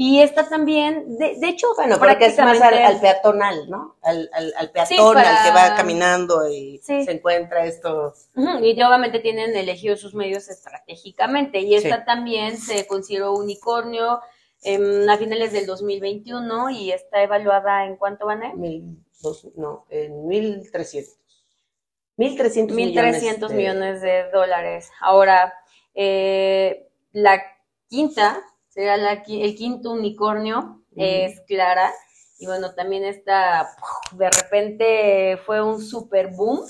Y 0.00 0.20
está 0.20 0.48
también, 0.48 1.16
de, 1.18 1.36
de 1.38 1.48
hecho, 1.48 1.66
Bueno, 1.74 1.98
porque 1.98 2.26
es 2.26 2.38
más 2.38 2.60
al, 2.60 3.00
peatonal, 3.00 3.68
¿no? 3.68 3.96
Al, 4.02 4.30
al, 4.32 4.54
al 4.56 4.70
peatón, 4.70 5.14
para- 5.14 5.42
al 5.44 5.44
que 5.44 5.56
va 5.58 5.74
caminando 5.74 6.48
y 6.48 6.78
Sí. 6.84 7.04
se 7.04 7.10
encuentra 7.12 7.64
esto. 7.64 8.14
Ujú, 8.36 8.64
Y 8.64 8.72
obviamente 8.82 9.18
tienen 9.20 9.56
elegido 9.56 9.96
sus 9.96 10.14
medios 10.14 10.48
estratégicamente. 10.48 11.58
Y 11.60 11.74
esta 11.74 11.96
Sí. 11.98 12.02
también 12.06 12.58
se 12.58 12.86
consideró 12.86 13.32
unicornio 13.32 14.20
em, 14.62 15.08
a 15.08 15.16
finales 15.16 15.52
del 15.52 15.66
2021 15.66 16.70
y 16.70 16.92
está 16.92 17.22
evaluada 17.22 17.86
en 17.86 17.96
cuánto 17.96 18.26
van 18.26 18.42
a 18.42 18.52
no, 19.56 19.86
en 19.90 20.26
1300. 20.26 21.18
1300 22.16 22.76
millones. 22.76 23.22
1.300 23.22 23.48
de- 23.48 23.54
millones 23.54 24.00
de 24.00 24.30
dólares. 24.30 24.90
Ahora, 25.00 25.54
eh, 25.94 26.88
la 27.12 27.40
quinta, 27.88 28.40
será 28.68 28.96
la, 28.96 29.22
el 29.26 29.54
quinto 29.54 29.92
unicornio, 29.92 30.82
es 30.96 31.40
Clara. 31.42 31.92
Y 32.40 32.46
bueno, 32.46 32.74
también 32.74 33.04
está, 33.04 33.68
de 34.12 34.30
repente 34.30 35.36
fue 35.44 35.62
un 35.62 35.80
super 35.80 36.28
boom. 36.28 36.60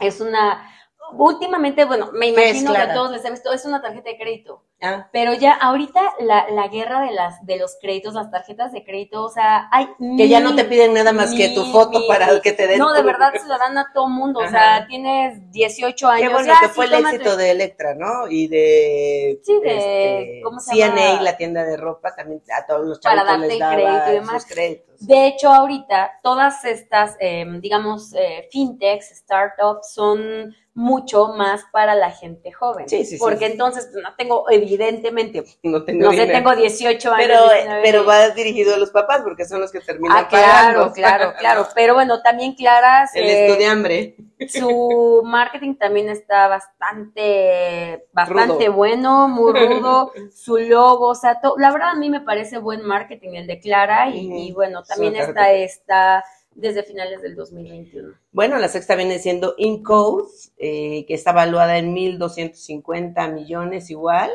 Es 0.00 0.20
una, 0.20 0.70
últimamente, 1.12 1.84
bueno, 1.84 2.10
me 2.12 2.32
¿Qué 2.34 2.50
es 2.50 2.56
imagino 2.56 2.72
que 2.72 2.78
a 2.78 2.94
todos 2.94 3.10
les 3.10 3.24
ha 3.24 3.30
visto, 3.30 3.52
es 3.52 3.64
una 3.64 3.80
tarjeta 3.82 4.10
de 4.10 4.18
crédito. 4.18 4.64
Ah, 4.82 5.08
Pero 5.12 5.32
ya 5.32 5.52
ahorita 5.54 6.00
la, 6.20 6.46
la 6.50 6.68
guerra 6.68 7.00
de 7.02 7.12
las 7.12 7.46
de 7.46 7.56
los 7.56 7.78
créditos, 7.80 8.12
las 8.14 8.30
tarjetas 8.30 8.70
de 8.72 8.84
crédito, 8.84 9.24
o 9.24 9.30
sea, 9.30 9.68
hay 9.72 9.88
que 10.18 10.28
ya 10.28 10.40
no 10.40 10.54
te 10.54 10.64
piden 10.64 10.92
nada 10.92 11.12
más 11.12 11.32
que 11.32 11.48
tu 11.50 11.64
foto 11.72 12.00
mil. 12.00 12.08
para 12.08 12.40
que 12.42 12.52
te 12.52 12.66
den. 12.66 12.78
No, 12.80 12.92
de 12.92 13.02
verdad 13.02 13.32
se 13.40 13.46
la 13.48 13.56
dan 13.56 13.78
a 13.78 13.90
todo 13.94 14.08
mundo, 14.08 14.40
o 14.40 14.48
sea, 14.48 14.86
tienes 14.86 15.50
18 15.52 16.08
años. 16.08 16.28
Qué 16.28 16.34
bueno 16.34 16.52
ya, 16.52 16.60
que 16.60 16.66
sí, 16.66 16.72
fue 16.74 16.84
el 16.86 16.90
tómate. 16.90 17.16
éxito 17.16 17.36
de 17.36 17.50
Electra, 17.52 17.94
¿no? 17.94 18.28
Y 18.28 18.48
de, 18.48 19.40
Sí, 19.42 19.58
de- 19.62 20.40
¿cómo 20.44 20.60
se 20.60 20.74
CNA, 20.74 20.94
llama? 20.96 21.22
la 21.22 21.36
tienda 21.36 21.64
de 21.64 21.76
ropa, 21.78 22.14
también 22.14 22.42
a 22.54 22.66
todos 22.66 22.84
los 22.86 22.98
Para 22.98 23.16
chavos 23.24 23.28
darte 23.30 23.46
les 23.46 23.58
daba 23.58 23.74
crédito 23.76 24.10
y 24.10 24.14
demás. 24.14 24.42
sus 24.42 24.52
créditos. 24.52 25.06
De 25.06 25.26
hecho, 25.28 25.48
ahorita 25.50 26.20
todas 26.22 26.64
estas, 26.66 27.16
eh, 27.20 27.46
digamos, 27.60 28.12
eh, 28.14 28.48
fintechs, 28.50 29.16
startups, 29.16 29.92
son 29.94 30.54
mucho 30.76 31.28
más 31.28 31.62
para 31.72 31.94
la 31.94 32.10
gente 32.10 32.50
joven. 32.52 32.88
Sí, 32.88 33.04
sí, 33.04 33.12
sí. 33.12 33.18
Porque 33.18 33.46
entonces 33.46 33.90
no 34.02 34.14
tengo, 34.16 34.48
evidentemente, 34.64 35.44
No 35.62 35.84
tengo 35.84 36.04
no 36.06 36.10
sé, 36.10 36.22
dinero. 36.26 36.38
tengo 36.38 36.56
18 36.56 37.12
años. 37.12 37.26
pero, 37.26 37.48
19 37.52 37.80
pero 37.82 38.04
va 38.04 38.28
dirigido 38.30 38.74
a 38.74 38.78
los 38.78 38.90
papás 38.90 39.22
porque 39.22 39.44
son 39.44 39.60
los 39.60 39.70
que 39.70 39.80
terminan 39.80 40.16
Ah, 40.18 40.28
claro, 40.28 40.46
pagando. 40.46 40.92
claro, 40.94 41.34
claro. 41.38 41.66
Pero 41.74 41.94
bueno, 41.94 42.20
también 42.22 42.54
Clara, 42.54 43.08
El 43.14 43.24
se- 43.26 43.46
estudiambre. 43.46 44.16
su 44.48 45.22
marketing 45.24 45.74
también 45.76 46.08
está 46.08 46.48
bastante, 46.48 48.06
bastante 48.12 48.66
Rudo. 48.66 48.72
bueno, 48.76 49.28
muy 49.28 49.52
rudo. 49.68 50.12
su 50.34 50.58
logo, 50.58 51.08
o 51.08 51.14
sea, 51.14 51.40
to- 51.40 51.54
la 51.58 51.72
verdad 51.72 51.90
a 51.90 51.94
mí 51.94 52.10
me 52.10 52.20
parece 52.20 52.58
buen 52.58 52.82
marketing 52.82 53.34
el 53.34 53.46
de 53.46 53.60
Clara 53.60 54.08
y, 54.10 54.52
bueno, 54.52 54.82
también 54.82 55.16
está 55.16 55.52
está 55.52 56.24
desde 56.54 56.82
finales 56.84 57.20
del 57.20 57.34
2021. 57.34 58.14
Bueno, 58.30 58.58
la 58.58 58.68
sexta 58.68 58.94
viene 58.94 59.18
siendo 59.18 59.54
Incode, 59.58 60.28
eh, 60.56 61.04
que 61.06 61.14
está 61.14 61.32
valuada 61.32 61.78
en 61.78 61.94
1.250 61.94 63.32
millones 63.32 63.90
igual. 63.90 64.30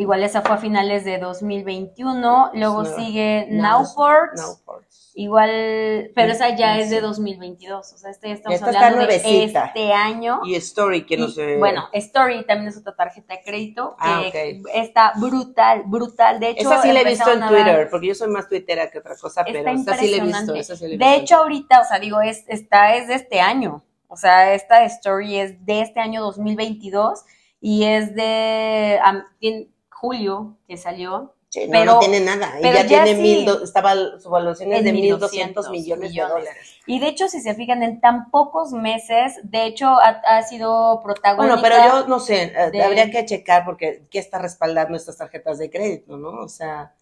Igual 0.00 0.22
esa 0.22 0.42
fue 0.42 0.54
a 0.54 0.58
finales 0.58 1.04
de 1.04 1.18
2021, 1.18 2.52
luego 2.54 2.84
No, 2.84 2.96
sigue 2.96 3.48
no, 3.50 3.80
Nowport, 3.80 4.36
No, 4.36 4.44
igual, 5.16 6.12
pero 6.14 6.32
esa 6.32 6.54
ya 6.54 6.78
es 6.78 6.88
de 6.90 6.98
Sí. 6.98 7.02
2022, 7.02 7.92
o 7.94 7.98
sea, 7.98 8.08
este 8.12 8.28
ya 8.28 8.34
estamos 8.34 8.54
Esta 8.54 8.66
hablando 8.68 9.06
de 9.08 9.16
este 9.16 9.92
año. 9.92 10.38
Y 10.44 10.54
Story, 10.54 11.04
que 11.04 11.16
no 11.16 11.26
sé. 11.26 11.56
Bueno, 11.58 11.88
Story 11.92 12.46
también 12.46 12.68
es 12.68 12.76
otra 12.76 12.94
tarjeta 12.94 13.34
de 13.34 13.42
crédito 13.42 13.96
Ah, 13.98 14.22
que 14.30 14.62
está 14.72 15.14
brutal, 15.16 15.82
brutal. 15.86 16.38
De 16.38 16.50
hecho, 16.50 16.70
esa 16.70 16.80
sí 16.80 16.92
la 16.92 17.00
he 17.00 17.04
visto 17.04 17.32
en 17.32 17.40
dar- 17.40 17.48
Twitter, 17.48 17.88
porque 17.90 18.06
yo 18.06 18.14
soy 18.14 18.28
más 18.28 18.48
tuitera 18.48 18.88
que 18.92 18.98
otra 18.98 19.16
cosa, 19.16 19.40
Está 19.40 19.52
pero 19.52 19.68
esa 19.70 19.96
sí 19.96 20.10
la 20.10 20.16
he 20.16 20.20
visto. 20.20 20.26
impresionante. 20.26 20.60
esa 20.60 20.76
sí 20.76 20.86
la 20.86 20.94
he 20.94 20.98
De 21.10 21.14
hecho, 21.16 21.36
ahorita, 21.38 21.80
o 21.80 21.84
sea, 21.84 21.98
digo, 21.98 22.20
es, 22.20 22.44
esta 22.46 22.94
es 22.94 23.08
de 23.08 23.14
este 23.16 23.40
año. 23.40 23.82
O 24.06 24.16
sea, 24.16 24.54
esta 24.54 24.84
Story 24.84 25.38
es 25.40 25.66
de 25.66 25.80
este 25.80 25.98
año 25.98 26.22
2022 26.22 27.24
y 27.60 27.82
es 27.82 28.14
de 28.14 29.00
en 29.40 29.74
julio 30.00 30.56
que 30.66 30.76
salió. 30.76 31.34
Sí, 31.50 31.64
no, 31.66 31.72
pero- 31.72 31.92
no 31.94 31.98
tiene 32.00 32.20
nada. 32.20 32.58
Y 32.58 32.62
pero 32.62 32.74
ya, 32.76 32.82
ya 32.82 33.04
tiene 33.04 33.16
sí. 33.16 33.22
mil, 33.22 33.46
do- 33.46 33.64
estaba, 33.64 33.94
su 34.20 34.28
valuación 34.28 34.70
es 34.72 34.84
de 34.84 34.92
1.200 34.92 35.30
1.200 35.30 35.70
millones, 35.70 36.10
millones. 36.10 36.14
de 36.14 36.22
dólares. 36.40 36.74
Y 36.86 37.00
de 37.00 37.08
hecho, 37.08 37.26
si 37.28 37.40
se 37.40 37.54
fijan, 37.54 37.82
en 37.82 38.00
tan 38.02 38.30
pocos 38.30 38.72
meses, 38.72 39.38
de 39.44 39.64
hecho, 39.64 39.86
ha, 39.86 40.20
ha 40.26 40.42
sido 40.42 41.00
protagónica. 41.02 41.54
Bueno, 41.56 41.62
pero 41.62 41.76
yo 42.02 42.06
no 42.06 42.20
sé, 42.20 42.52
eh, 42.54 42.70
de- 42.70 42.82
habría 42.82 43.10
que 43.10 43.24
checar 43.24 43.64
porque 43.64 44.06
qué 44.10 44.18
está 44.18 44.38
respaldando 44.38 44.94
estas 44.96 45.16
tarjetas 45.16 45.56
de 45.58 45.70
crédito, 45.70 46.18
¿no? 46.18 46.42
O 46.42 46.48
sea, 46.48 46.92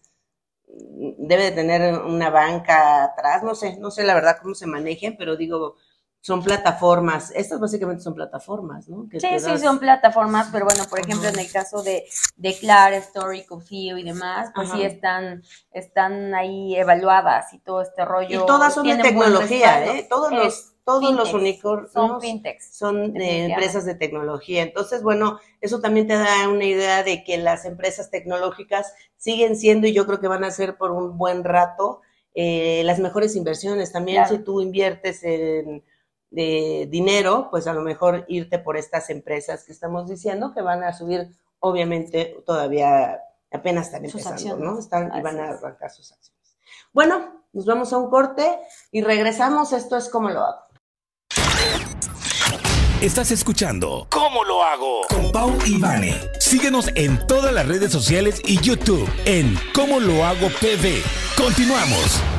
debe 0.67 1.43
de 1.43 1.51
tener 1.51 1.97
una 1.99 2.29
banca 2.29 3.03
atrás, 3.03 3.43
no 3.43 3.53
sé, 3.55 3.77
no 3.77 3.91
sé 3.91 4.03
la 4.03 4.13
verdad 4.15 4.37
cómo 4.41 4.55
se 4.55 4.65
manejen, 4.67 5.17
pero 5.17 5.35
digo, 5.35 5.75
son 6.21 6.43
plataformas, 6.43 7.31
estas 7.35 7.59
básicamente 7.59 8.03
son 8.03 8.13
plataformas, 8.13 8.89
¿no? 8.89 9.07
Que 9.09 9.19
Sí, 9.19 9.27
sí, 9.39 9.45
das- 9.45 9.61
son 9.61 9.79
plataformas, 9.79 10.49
pero 10.51 10.65
bueno, 10.65 10.83
por 10.89 10.99
ejemplo, 10.99 11.29
en 11.29 11.39
el 11.39 11.49
caso 11.49 11.83
de, 11.83 12.05
de 12.35 12.53
Clara, 12.57 12.97
Story, 12.97 13.45
Confío 13.45 13.97
y 13.97 14.03
demás, 14.03 14.49
pues 14.53 14.69
sí 14.71 14.83
están, 14.83 15.43
están 15.71 16.35
ahí 16.35 16.75
evaluadas 16.75 17.53
y 17.53 17.59
todo 17.59 17.81
este 17.81 18.03
rollo. 18.03 18.43
Y 18.43 18.45
todas 18.45 18.73
son 18.73 18.87
de 18.87 18.97
tecnología. 18.97 19.85
¿eh? 19.85 20.05
Todos 20.09 20.31
Es 20.33 20.37
los, 20.37 20.73
todos 20.83 21.13
los 21.15 21.33
unicornios 21.33 21.93
Son 21.93 22.19
fintechs. 22.19 22.75
son 22.75 23.15
eh, 23.15 23.45
empresas 23.45 23.85
de 23.85 23.95
tecnología. 23.95 24.63
Entonces, 24.63 25.03
bueno, 25.03 25.39
eso 25.61 25.79
también 25.79 26.07
te 26.07 26.15
da 26.17 26.49
una 26.49 26.65
idea 26.65 27.03
de 27.03 27.23
que 27.23 27.37
las 27.37 27.63
empresas 27.63 28.09
tecnológicas 28.09 28.93
siguen 29.15 29.55
siendo, 29.55 29.87
y 29.87 29.93
yo 29.93 30.05
creo 30.05 30.19
que 30.19 30.27
van 30.27 30.43
a 30.43 30.51
ser 30.51 30.77
por 30.77 30.91
un 30.91 31.17
buen 31.17 31.45
rato, 31.45 32.01
eh, 32.35 32.81
las 32.85 32.99
mejores 32.99 33.35
inversiones. 33.37 33.93
También 33.93 34.23
Claro. 34.23 34.35
si 34.37 34.43
tú 34.43 34.61
inviertes 34.61 35.23
en 35.23 35.83
eh, 36.35 36.87
dinero, 36.89 37.47
pues 37.49 37.67
a 37.67 37.73
lo 37.73 37.81
mejor 37.81 38.25
irte 38.27 38.59
por 38.59 38.77
estas 38.77 39.09
empresas 39.09 39.63
que 39.63 39.71
estamos 39.71 40.09
diciendo 40.09 40.53
que 40.53 40.61
van 40.61 40.83
a 40.83 40.93
subir, 40.93 41.29
obviamente, 41.59 42.43
todavía 42.45 43.19
apenas 43.51 43.87
están 43.87 44.03
Sus 44.03 44.25
empezando, 44.25 44.33
acciones. 44.33 44.65
¿no? 44.65 44.79
Están, 44.79 45.11
y 45.17 45.21
van 45.21 45.39
a 45.39 45.49
arrancar 45.49 45.89
sus 45.91 46.11
acciones. 46.11 46.57
Bueno, 46.93 47.43
nos 47.53 47.65
vamos 47.65 47.93
a 47.93 47.97
un 47.97 48.09
corte 48.09 48.59
y 48.91 49.01
regresamos. 49.01 49.73
Esto 49.73 49.97
es 49.97 50.09
como 50.09 50.29
lo 50.29 50.41
hago. 50.41 50.67
Estás 53.01 53.29
escuchando 53.29 54.07
¿Cómo 54.09 54.43
lo 54.43 54.63
hago? 54.63 55.01
Con 55.07 55.31
Pau 55.31 55.53
y 55.67 55.79
Vane. 55.79 56.19
Síguenos 56.39 56.89
en 56.95 57.25
todas 57.27 57.53
las 57.53 57.67
redes 57.67 57.91
sociales 57.91 58.41
y 58.43 58.59
YouTube 58.59 59.07
en 59.25 59.55
¿Cómo 59.75 59.99
lo 59.99 60.25
hago 60.25 60.47
PV? 60.59 61.03
Continuamos. 61.37 62.36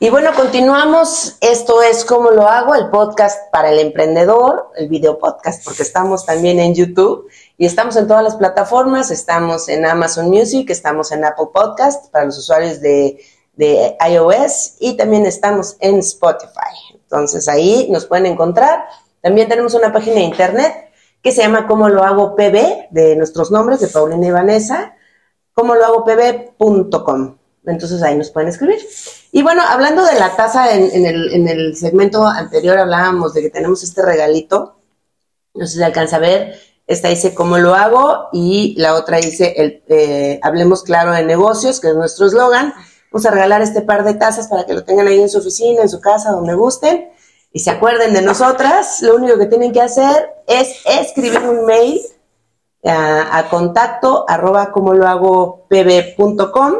Y 0.00 0.10
bueno, 0.10 0.30
continuamos. 0.34 1.36
Esto 1.40 1.80
es 1.80 2.04
Cómo 2.04 2.30
lo 2.30 2.48
hago, 2.48 2.74
el 2.74 2.90
podcast 2.90 3.50
para 3.52 3.70
el 3.70 3.78
emprendedor, 3.78 4.70
el 4.76 4.88
video 4.88 5.18
podcast, 5.18 5.64
porque 5.64 5.84
estamos 5.84 6.26
también 6.26 6.58
en 6.58 6.74
YouTube 6.74 7.28
y 7.56 7.64
estamos 7.64 7.94
en 7.96 8.08
todas 8.08 8.24
las 8.24 8.34
plataformas. 8.34 9.12
Estamos 9.12 9.68
en 9.68 9.86
Amazon 9.86 10.28
Music, 10.30 10.68
estamos 10.70 11.12
en 11.12 11.24
Apple 11.24 11.46
Podcast 11.54 12.10
para 12.10 12.24
los 12.24 12.36
usuarios 12.36 12.80
de, 12.80 13.24
de 13.54 13.96
iOS 14.10 14.74
y 14.80 14.96
también 14.96 15.26
estamos 15.26 15.76
en 15.78 16.00
Spotify. 16.00 16.74
Entonces 16.94 17.46
ahí 17.46 17.86
nos 17.88 18.06
pueden 18.06 18.26
encontrar. 18.26 18.86
También 19.22 19.48
tenemos 19.48 19.74
una 19.74 19.92
página 19.92 20.16
de 20.16 20.22
internet 20.22 20.90
que 21.22 21.30
se 21.30 21.40
llama 21.40 21.68
Cómo 21.68 21.88
lo 21.88 22.02
hago 22.02 22.34
PB, 22.34 22.88
de 22.90 23.14
nuestros 23.16 23.52
nombres, 23.52 23.78
de 23.78 23.86
Paulina 23.86 24.26
y 24.26 24.30
Vanessa, 24.32 24.96
cómo 25.54 25.76
lo 25.76 25.84
hago 25.86 26.04
pb.com. 26.04 27.36
Entonces 27.66 28.02
ahí 28.02 28.16
nos 28.16 28.30
pueden 28.30 28.48
escribir. 28.48 28.78
Y 29.32 29.42
bueno, 29.42 29.62
hablando 29.66 30.04
de 30.04 30.18
la 30.18 30.36
taza, 30.36 30.74
en, 30.74 31.06
el, 31.06 31.32
en 31.32 31.48
el 31.48 31.76
segmento 31.76 32.26
anterior 32.26 32.78
hablábamos 32.78 33.34
de 33.34 33.42
que 33.42 33.50
tenemos 33.50 33.82
este 33.82 34.02
regalito. 34.02 34.76
No 35.54 35.66
sé 35.66 35.78
si 35.78 35.82
alcanza 35.82 36.16
a 36.16 36.20
ver. 36.20 36.58
Esta 36.86 37.08
dice 37.08 37.34
cómo 37.34 37.56
lo 37.56 37.74
hago 37.74 38.28
y 38.32 38.74
la 38.76 38.94
otra 38.94 39.16
dice 39.16 39.54
el, 39.56 39.82
eh, 39.88 40.38
hablemos 40.42 40.82
claro 40.82 41.12
de 41.12 41.24
negocios, 41.24 41.80
que 41.80 41.88
es 41.88 41.94
nuestro 41.94 42.26
eslogan. 42.26 42.74
Vamos 43.10 43.24
a 43.24 43.30
regalar 43.30 43.62
este 43.62 43.80
par 43.80 44.04
de 44.04 44.14
tazas 44.14 44.48
para 44.48 44.66
que 44.66 44.74
lo 44.74 44.84
tengan 44.84 45.08
ahí 45.08 45.20
en 45.20 45.30
su 45.30 45.38
oficina, 45.38 45.82
en 45.82 45.88
su 45.88 46.00
casa, 46.00 46.32
donde 46.32 46.54
gusten. 46.54 47.08
Y 47.52 47.60
se 47.60 47.70
acuerden 47.70 48.12
de 48.12 48.20
nosotras. 48.20 49.00
Lo 49.00 49.14
único 49.14 49.38
que 49.38 49.46
tienen 49.46 49.72
que 49.72 49.80
hacer 49.80 50.28
es 50.46 50.82
escribir 50.84 51.38
un 51.38 51.64
mail 51.64 52.00
a, 52.84 53.38
a 53.38 53.48
contacto 53.48 54.24
arroba 54.28 54.72
como 54.72 54.94
lo 54.94 55.06
hago 55.06 55.66
pb.com. 55.68 56.74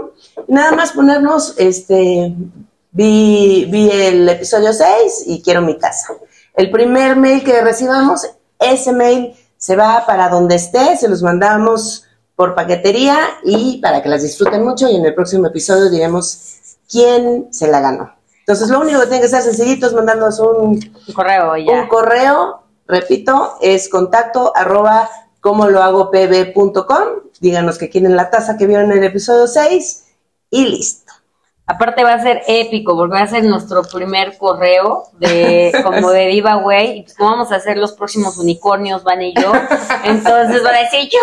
Nada 0.49 0.73
más 0.73 0.93
ponernos, 0.93 1.55
este, 1.59 2.35
vi, 2.93 3.67
vi 3.71 3.91
el 3.91 4.29
episodio 4.29 4.73
6 4.73 5.25
y 5.27 5.43
quiero 5.43 5.63
mi 5.63 5.79
casa. 5.79 6.15
El 6.55 6.71
primer 6.71 7.17
mail 7.17 7.43
que 7.43 7.61
recibamos, 7.61 8.27
ese 8.59 8.93
mail 8.93 9.35
se 9.57 9.77
va 9.77 10.05
para 10.07 10.29
donde 10.29 10.57
esté, 10.57 10.97
se 10.97 11.09
los 11.09 11.23
mandamos 11.23 12.05
por 12.37 12.55
paquetería 12.55 13.17
y 13.45 13.81
para 13.81 14.03
que 14.03 14.09
las 14.09 14.23
disfruten 14.23 14.65
mucho 14.65 14.89
y 14.89 14.97
en 14.97 15.07
el 15.07 15.15
próximo 15.15 15.47
episodio 15.47 15.91
diremos 15.91 16.77
quién 16.91 17.49
se 17.51 17.69
la 17.69 17.81
ganó. 17.81 18.13
Entonces 18.41 18.69
lo 18.69 18.81
único 18.81 19.01
que 19.01 19.07
tienen 19.07 19.21
que 19.21 19.35
hacer 19.35 19.43
sencillito 19.55 19.87
es 19.87 19.95
mandarnos 19.95 20.39
un, 20.39 20.79
Un 21.09 21.15
correo 21.15 21.57
ya. 21.57 21.73
un 21.73 21.89
correo, 21.89 22.63
repito, 22.87 23.55
es 23.61 23.89
contacto 23.89 24.53
arroba 24.55 25.09
como 25.45 25.69
lo 25.69 25.83
hago 25.83 26.11
pb.com, 26.11 27.21
díganos 27.39 27.77
que 27.77 27.91
quieren 27.91 28.17
la 28.17 28.31
taza 28.31 28.57
que 28.57 28.67
vieron 28.67 28.91
en 28.93 28.97
el 28.97 29.05
episodio 29.05 29.47
6 29.47 30.07
y 30.49 30.65
listo. 30.69 31.13
Aparte 31.67 32.03
va 32.03 32.15
a 32.15 32.23
ser 32.23 32.41
épico, 32.49 32.97
porque 32.97 33.13
va 33.13 33.25
a 33.25 33.27
ser 33.27 33.45
nuestro 33.45 33.83
primer 33.83 34.39
correo 34.39 35.05
de 35.19 35.71
como 35.85 36.13
de 36.13 36.33
giveaway. 36.33 36.99
Y 36.99 37.03
pues 37.03 37.15
como 37.15 37.33
vamos 37.33 37.53
a 37.53 37.57
hacer 37.57 37.77
los 37.77 37.93
próximos 37.93 38.39
unicornios, 38.39 39.05
Van 39.05 39.21
y 39.21 39.35
yo. 39.35 39.53
Entonces 40.05 40.63
van 40.63 40.77
a 40.77 40.79
decir, 40.79 41.11
yo 41.13 41.21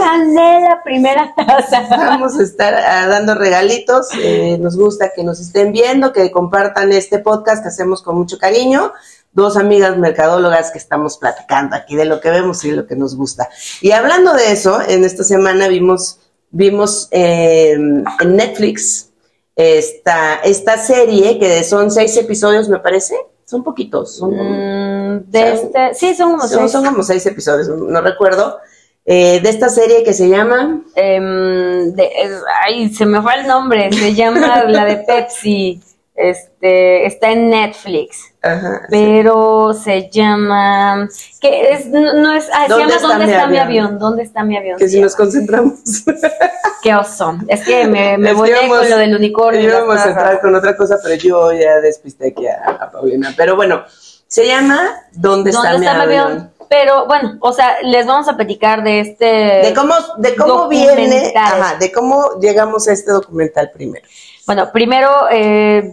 gané 0.00 0.62
la 0.62 0.82
primera 0.82 1.34
taza. 1.34 1.86
Vamos 1.90 2.38
a 2.38 2.42
estar 2.42 2.74
ah, 2.74 3.08
dando 3.08 3.34
regalitos. 3.34 4.08
eh, 4.14 4.56
nos 4.58 4.74
gusta 4.74 5.12
que 5.14 5.22
nos 5.22 5.38
estén 5.38 5.70
viendo, 5.70 6.14
que 6.14 6.30
compartan 6.30 6.92
este 6.92 7.18
podcast 7.18 7.62
que 7.62 7.68
hacemos 7.68 8.00
con 8.00 8.16
mucho 8.16 8.38
cariño. 8.38 8.94
Dos 9.32 9.56
amigas 9.56 9.96
mercadólogas 9.96 10.70
que 10.72 10.78
estamos 10.78 11.16
platicando 11.18 11.76
aquí 11.76 11.94
de 11.96 12.04
lo 12.04 12.20
que 12.20 12.30
vemos 12.30 12.64
y 12.64 12.72
lo 12.72 12.86
que 12.86 12.96
nos 12.96 13.16
gusta. 13.16 13.48
Y 13.80 13.92
hablando 13.92 14.32
de 14.34 14.50
eso, 14.52 14.80
en 14.86 15.04
esta 15.04 15.22
semana 15.24 15.68
vimos, 15.68 16.18
vimos 16.50 17.08
eh, 17.12 17.72
en 17.72 18.04
Netflix 18.36 19.10
esta, 19.56 20.36
esta 20.36 20.78
serie 20.78 21.38
que 21.38 21.62
son 21.64 21.90
seis 21.90 22.16
episodios, 22.16 22.68
me 22.68 22.78
parece. 22.78 23.14
Son 23.44 23.62
poquitos. 23.64 24.16
Son, 24.16 24.30
Mm, 24.32 25.30
de 25.30 25.52
este, 25.52 25.94
sí, 25.94 26.14
son 26.14 26.30
como 26.32 26.46
son, 26.48 26.58
seis. 26.60 26.72
son 26.72 26.84
como 26.84 27.02
seis 27.02 27.26
episodios, 27.26 27.68
no 27.68 28.00
recuerdo. 28.00 28.58
Eh, 29.04 29.40
de 29.40 29.48
esta 29.48 29.68
serie 29.68 30.04
que 30.04 30.12
se 30.12 30.28
llama 30.28 30.82
de- 30.94 32.10
es- 32.22 32.42
ay, 32.64 32.92
se 32.94 33.06
me 33.06 33.20
fue 33.20 33.34
el 33.40 33.46
nombre. 33.46 33.92
Se 33.92 34.14
llama 34.14 34.64
la 34.66 34.84
de 34.84 34.96
Pepsi. 34.98 35.80
Este, 36.14 37.06
está 37.06 37.30
en 37.32 37.48
Netflix. 37.50 38.29
Ajá, 38.42 38.82
Pero 38.90 39.72
se 39.74 40.08
llama. 40.10 41.08
que 41.40 41.72
es, 41.72 41.86
no, 41.86 42.00
no 42.14 42.32
es. 42.32 42.48
ah, 42.52 42.64
se 42.66 42.68
¿Dónde 42.72 42.84
llama 42.86 42.96
está 42.96 43.08
¿Dónde 43.08 43.26
mi 43.26 43.32
está 43.32 43.46
mi 43.46 43.58
avión? 43.58 43.84
avión? 43.86 43.98
¿Dónde 43.98 44.22
está 44.22 44.44
mi 44.44 44.56
avión? 44.56 44.78
que 44.78 44.88
si 44.88 45.00
nos 45.00 45.14
concentramos. 45.16 45.80
Qué 46.82 46.94
oso. 46.94 47.36
Es 47.48 47.62
que 47.64 47.86
me, 47.86 48.16
me 48.16 48.30
íbamos- 48.32 48.78
con 48.78 48.90
lo 48.90 48.96
del 48.96 49.14
unicornio. 49.14 49.60
Íbamos 49.60 49.98
a 49.98 50.08
entrar 50.08 50.40
con 50.40 50.54
otra 50.54 50.76
cosa, 50.76 50.96
pero 51.02 51.14
yo 51.16 51.52
ya 51.52 51.80
despisté 51.80 52.28
aquí 52.28 52.46
a, 52.46 52.70
a 52.80 52.90
Paulina. 52.90 53.34
Pero 53.36 53.54
bueno, 53.56 53.84
se 54.26 54.46
llama 54.46 54.78
¿Dónde, 55.12 55.50
¿Dónde 55.52 55.68
está, 55.76 55.78
mi 55.78 55.86
avión? 55.86 56.50
Pero 56.70 57.04
bueno, 57.06 57.36
o 57.40 57.52
sea, 57.52 57.82
les 57.82 58.06
vamos 58.06 58.28
a 58.28 58.36
platicar 58.36 58.84
de 58.84 59.00
este. 59.00 59.24
De 59.26 59.74
cómo, 59.74 59.92
de 60.18 60.36
cómo 60.36 60.68
viene, 60.68 61.32
ajá, 61.36 61.76
de 61.78 61.90
cómo 61.90 62.38
llegamos 62.40 62.86
a 62.86 62.92
este 62.92 63.10
documental 63.10 63.72
primero. 63.74 64.06
Bueno, 64.46 64.70
primero 64.72 65.10
eh, 65.32 65.92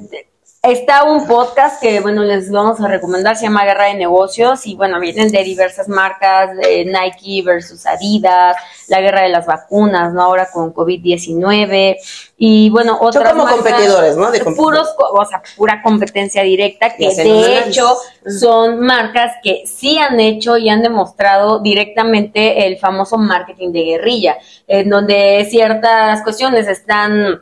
está 0.71 1.03
un 1.03 1.25
podcast 1.27 1.81
que, 1.81 1.99
bueno, 2.01 2.23
les 2.23 2.51
vamos 2.51 2.79
a 2.81 2.87
recomendar, 2.87 3.35
se 3.37 3.43
llama 3.43 3.63
Guerra 3.65 3.85
de 3.85 3.93
Negocios 3.95 4.65
y, 4.67 4.75
bueno, 4.75 4.99
vienen 4.99 5.31
de 5.31 5.43
diversas 5.43 5.87
marcas, 5.87 6.55
de 6.57 6.85
Nike 6.85 7.41
versus 7.45 7.85
Adidas, 7.85 8.55
la 8.87 8.99
guerra 9.01 9.21
de 9.21 9.29
las 9.29 9.45
vacunas, 9.45 10.13
¿no? 10.13 10.21
Ahora 10.23 10.49
con 10.51 10.73
COVID-19 10.73 11.97
y, 12.37 12.69
bueno, 12.69 12.97
Son 12.97 13.07
otras 13.07 13.31
como 13.33 13.45
marcas- 13.45 13.63
competidores, 13.63 14.17
¿no? 14.17 14.31
De 14.31 14.39
puros, 14.41 14.93
o 14.97 15.25
sea, 15.25 15.41
pura 15.55 15.81
competencia 15.81 16.43
directa, 16.43 16.95
que 16.95 17.13
de 17.13 17.59
hecho 17.59 17.95
son 18.39 18.79
marcas 18.81 19.33
que 19.41 19.63
sí 19.65 19.97
han 19.97 20.19
hecho 20.19 20.57
y 20.57 20.69
han 20.69 20.81
demostrado 20.81 21.59
directamente 21.59 22.67
el 22.67 22.77
famoso 22.77 23.17
marketing 23.17 23.71
de 23.71 23.83
guerrilla, 23.83 24.37
en 24.67 24.89
donde 24.89 25.47
ciertas 25.49 26.21
cuestiones 26.23 26.67
están 26.67 27.41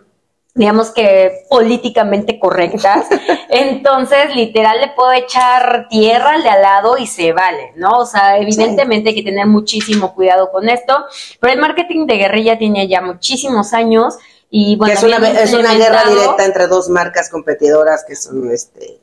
digamos 0.55 0.91
que 0.91 1.45
políticamente 1.49 2.39
correctas, 2.39 3.07
entonces 3.49 4.33
literal 4.33 4.79
le 4.79 4.87
puedo 4.95 5.11
echar 5.11 5.87
tierra 5.89 6.31
al 6.35 6.43
de 6.43 6.49
al 6.49 6.61
lado 6.61 6.97
y 6.97 7.07
se 7.07 7.33
vale, 7.33 7.73
¿no? 7.75 7.99
O 7.99 8.05
sea, 8.05 8.39
evidentemente 8.39 9.09
hay 9.09 9.15
que 9.15 9.23
tener 9.23 9.47
muchísimo 9.47 10.15
cuidado 10.15 10.49
con 10.51 10.69
esto, 10.69 11.05
pero 11.41 11.51
el 11.51 11.59
marketing 11.59 12.07
de 12.07 12.15
guerrilla 12.15 12.57
tiene 12.57 12.87
ya 12.87 13.01
muchísimos 13.01 13.73
años 13.73 14.17
y 14.49 14.77
bueno, 14.77 14.93
que 14.93 14.97
es 14.97 15.03
una, 15.03 15.17
habían 15.17 15.35
es 15.35 15.53
una 15.53 15.73
guerra 15.73 16.03
directa 16.07 16.45
entre 16.45 16.67
dos 16.67 16.87
marcas 16.87 17.29
competidoras 17.29 18.05
que 18.07 18.15
son 18.15 18.49
este 18.49 19.01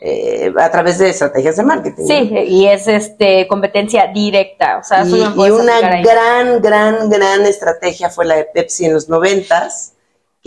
eh, 0.00 0.54
a 0.56 0.70
través 0.70 0.98
de 0.98 1.10
estrategias 1.10 1.56
de 1.56 1.64
marketing. 1.64 2.02
¿no? 2.02 2.08
Sí, 2.08 2.30
y 2.46 2.66
es 2.66 2.88
este 2.88 3.46
competencia 3.46 4.06
directa, 4.06 4.78
o 4.78 4.84
sea, 4.84 5.04
Y, 5.04 5.20
y 5.20 5.50
una 5.50 5.80
gran, 6.00 6.62
gran, 6.62 7.10
gran 7.10 7.44
estrategia 7.44 8.08
fue 8.08 8.24
la 8.24 8.36
de 8.36 8.44
Pepsi 8.44 8.86
en 8.86 8.94
los 8.94 9.10
noventas, 9.10 9.92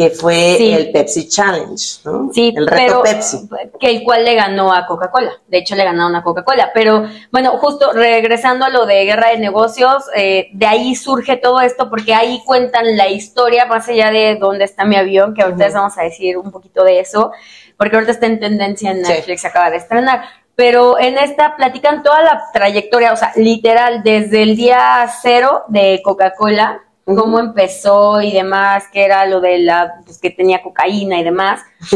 que 0.01 0.09
fue 0.09 0.55
Sí. 0.57 0.73
el 0.73 0.91
Pepsi 0.91 1.27
Challenge, 1.29 1.99
¿no? 2.05 2.29
Sí, 2.33 2.51
el 2.55 2.65
reto 2.65 3.01
pero, 3.01 3.03
Pepsi. 3.03 3.47
Que 3.79 3.91
el 3.91 4.03
cual 4.03 4.25
le 4.25 4.33
ganó 4.33 4.73
a 4.73 4.87
Coca-Cola. 4.87 5.31
De 5.47 5.59
hecho, 5.59 5.75
le 5.75 5.83
ganaron 5.83 6.15
a 6.15 6.23
Coca-Cola. 6.23 6.71
Pero 6.73 7.05
bueno, 7.31 7.51
justo 7.59 7.91
regresando 7.93 8.65
a 8.65 8.69
lo 8.69 8.85
de 8.87 9.05
guerra 9.05 9.29
de 9.29 9.37
negocios, 9.37 10.05
eh, 10.15 10.49
de 10.53 10.65
ahí 10.65 10.95
surge 10.95 11.37
todo 11.37 11.61
esto 11.61 11.89
porque 11.89 12.15
ahí 12.15 12.41
cuentan 12.45 12.97
la 12.97 13.09
historia 13.09 13.65
más 13.67 13.87
allá 13.89 14.09
de 14.09 14.37
dónde 14.37 14.65
está 14.65 14.85
mi 14.85 14.95
avión, 14.95 15.35
que 15.35 15.43
ahorita 15.43 15.65
les 15.65 15.73
vamos 15.75 15.97
a 15.97 16.01
decir 16.03 16.37
un 16.37 16.51
poquito 16.51 16.83
de 16.83 16.99
eso, 16.99 17.31
porque 17.77 17.95
ahorita 17.95 18.11
está 18.13 18.25
en 18.25 18.39
tendencia 18.39 18.89
en 18.91 19.05
Sí. 19.05 19.11
Netflix, 19.11 19.41
se 19.41 19.47
acaba 19.47 19.69
de 19.69 19.77
estrenar. 19.77 20.23
Pero 20.55 20.99
en 20.99 21.17
esta 21.17 21.55
platican 21.55 22.01
toda 22.03 22.21
la 22.23 22.43
trayectoria, 22.53 23.13
o 23.13 23.15
sea, 23.17 23.31
literal, 23.35 24.01
desde 24.03 24.43
el 24.43 24.55
día 24.55 25.07
cero 25.21 25.63
de 25.69 26.01
Coca-Cola, 26.03 26.81
Cómo 27.05 27.39
empezó 27.39 28.21
y 28.21 28.31
demás, 28.31 28.85
que 28.93 29.03
era 29.03 29.25
lo 29.25 29.41
de 29.41 29.57
la, 29.59 29.95
pues 30.05 30.19
que 30.19 30.29
tenía 30.29 30.61
cocaína 30.61 31.19
y 31.19 31.23
demás. 31.23 31.61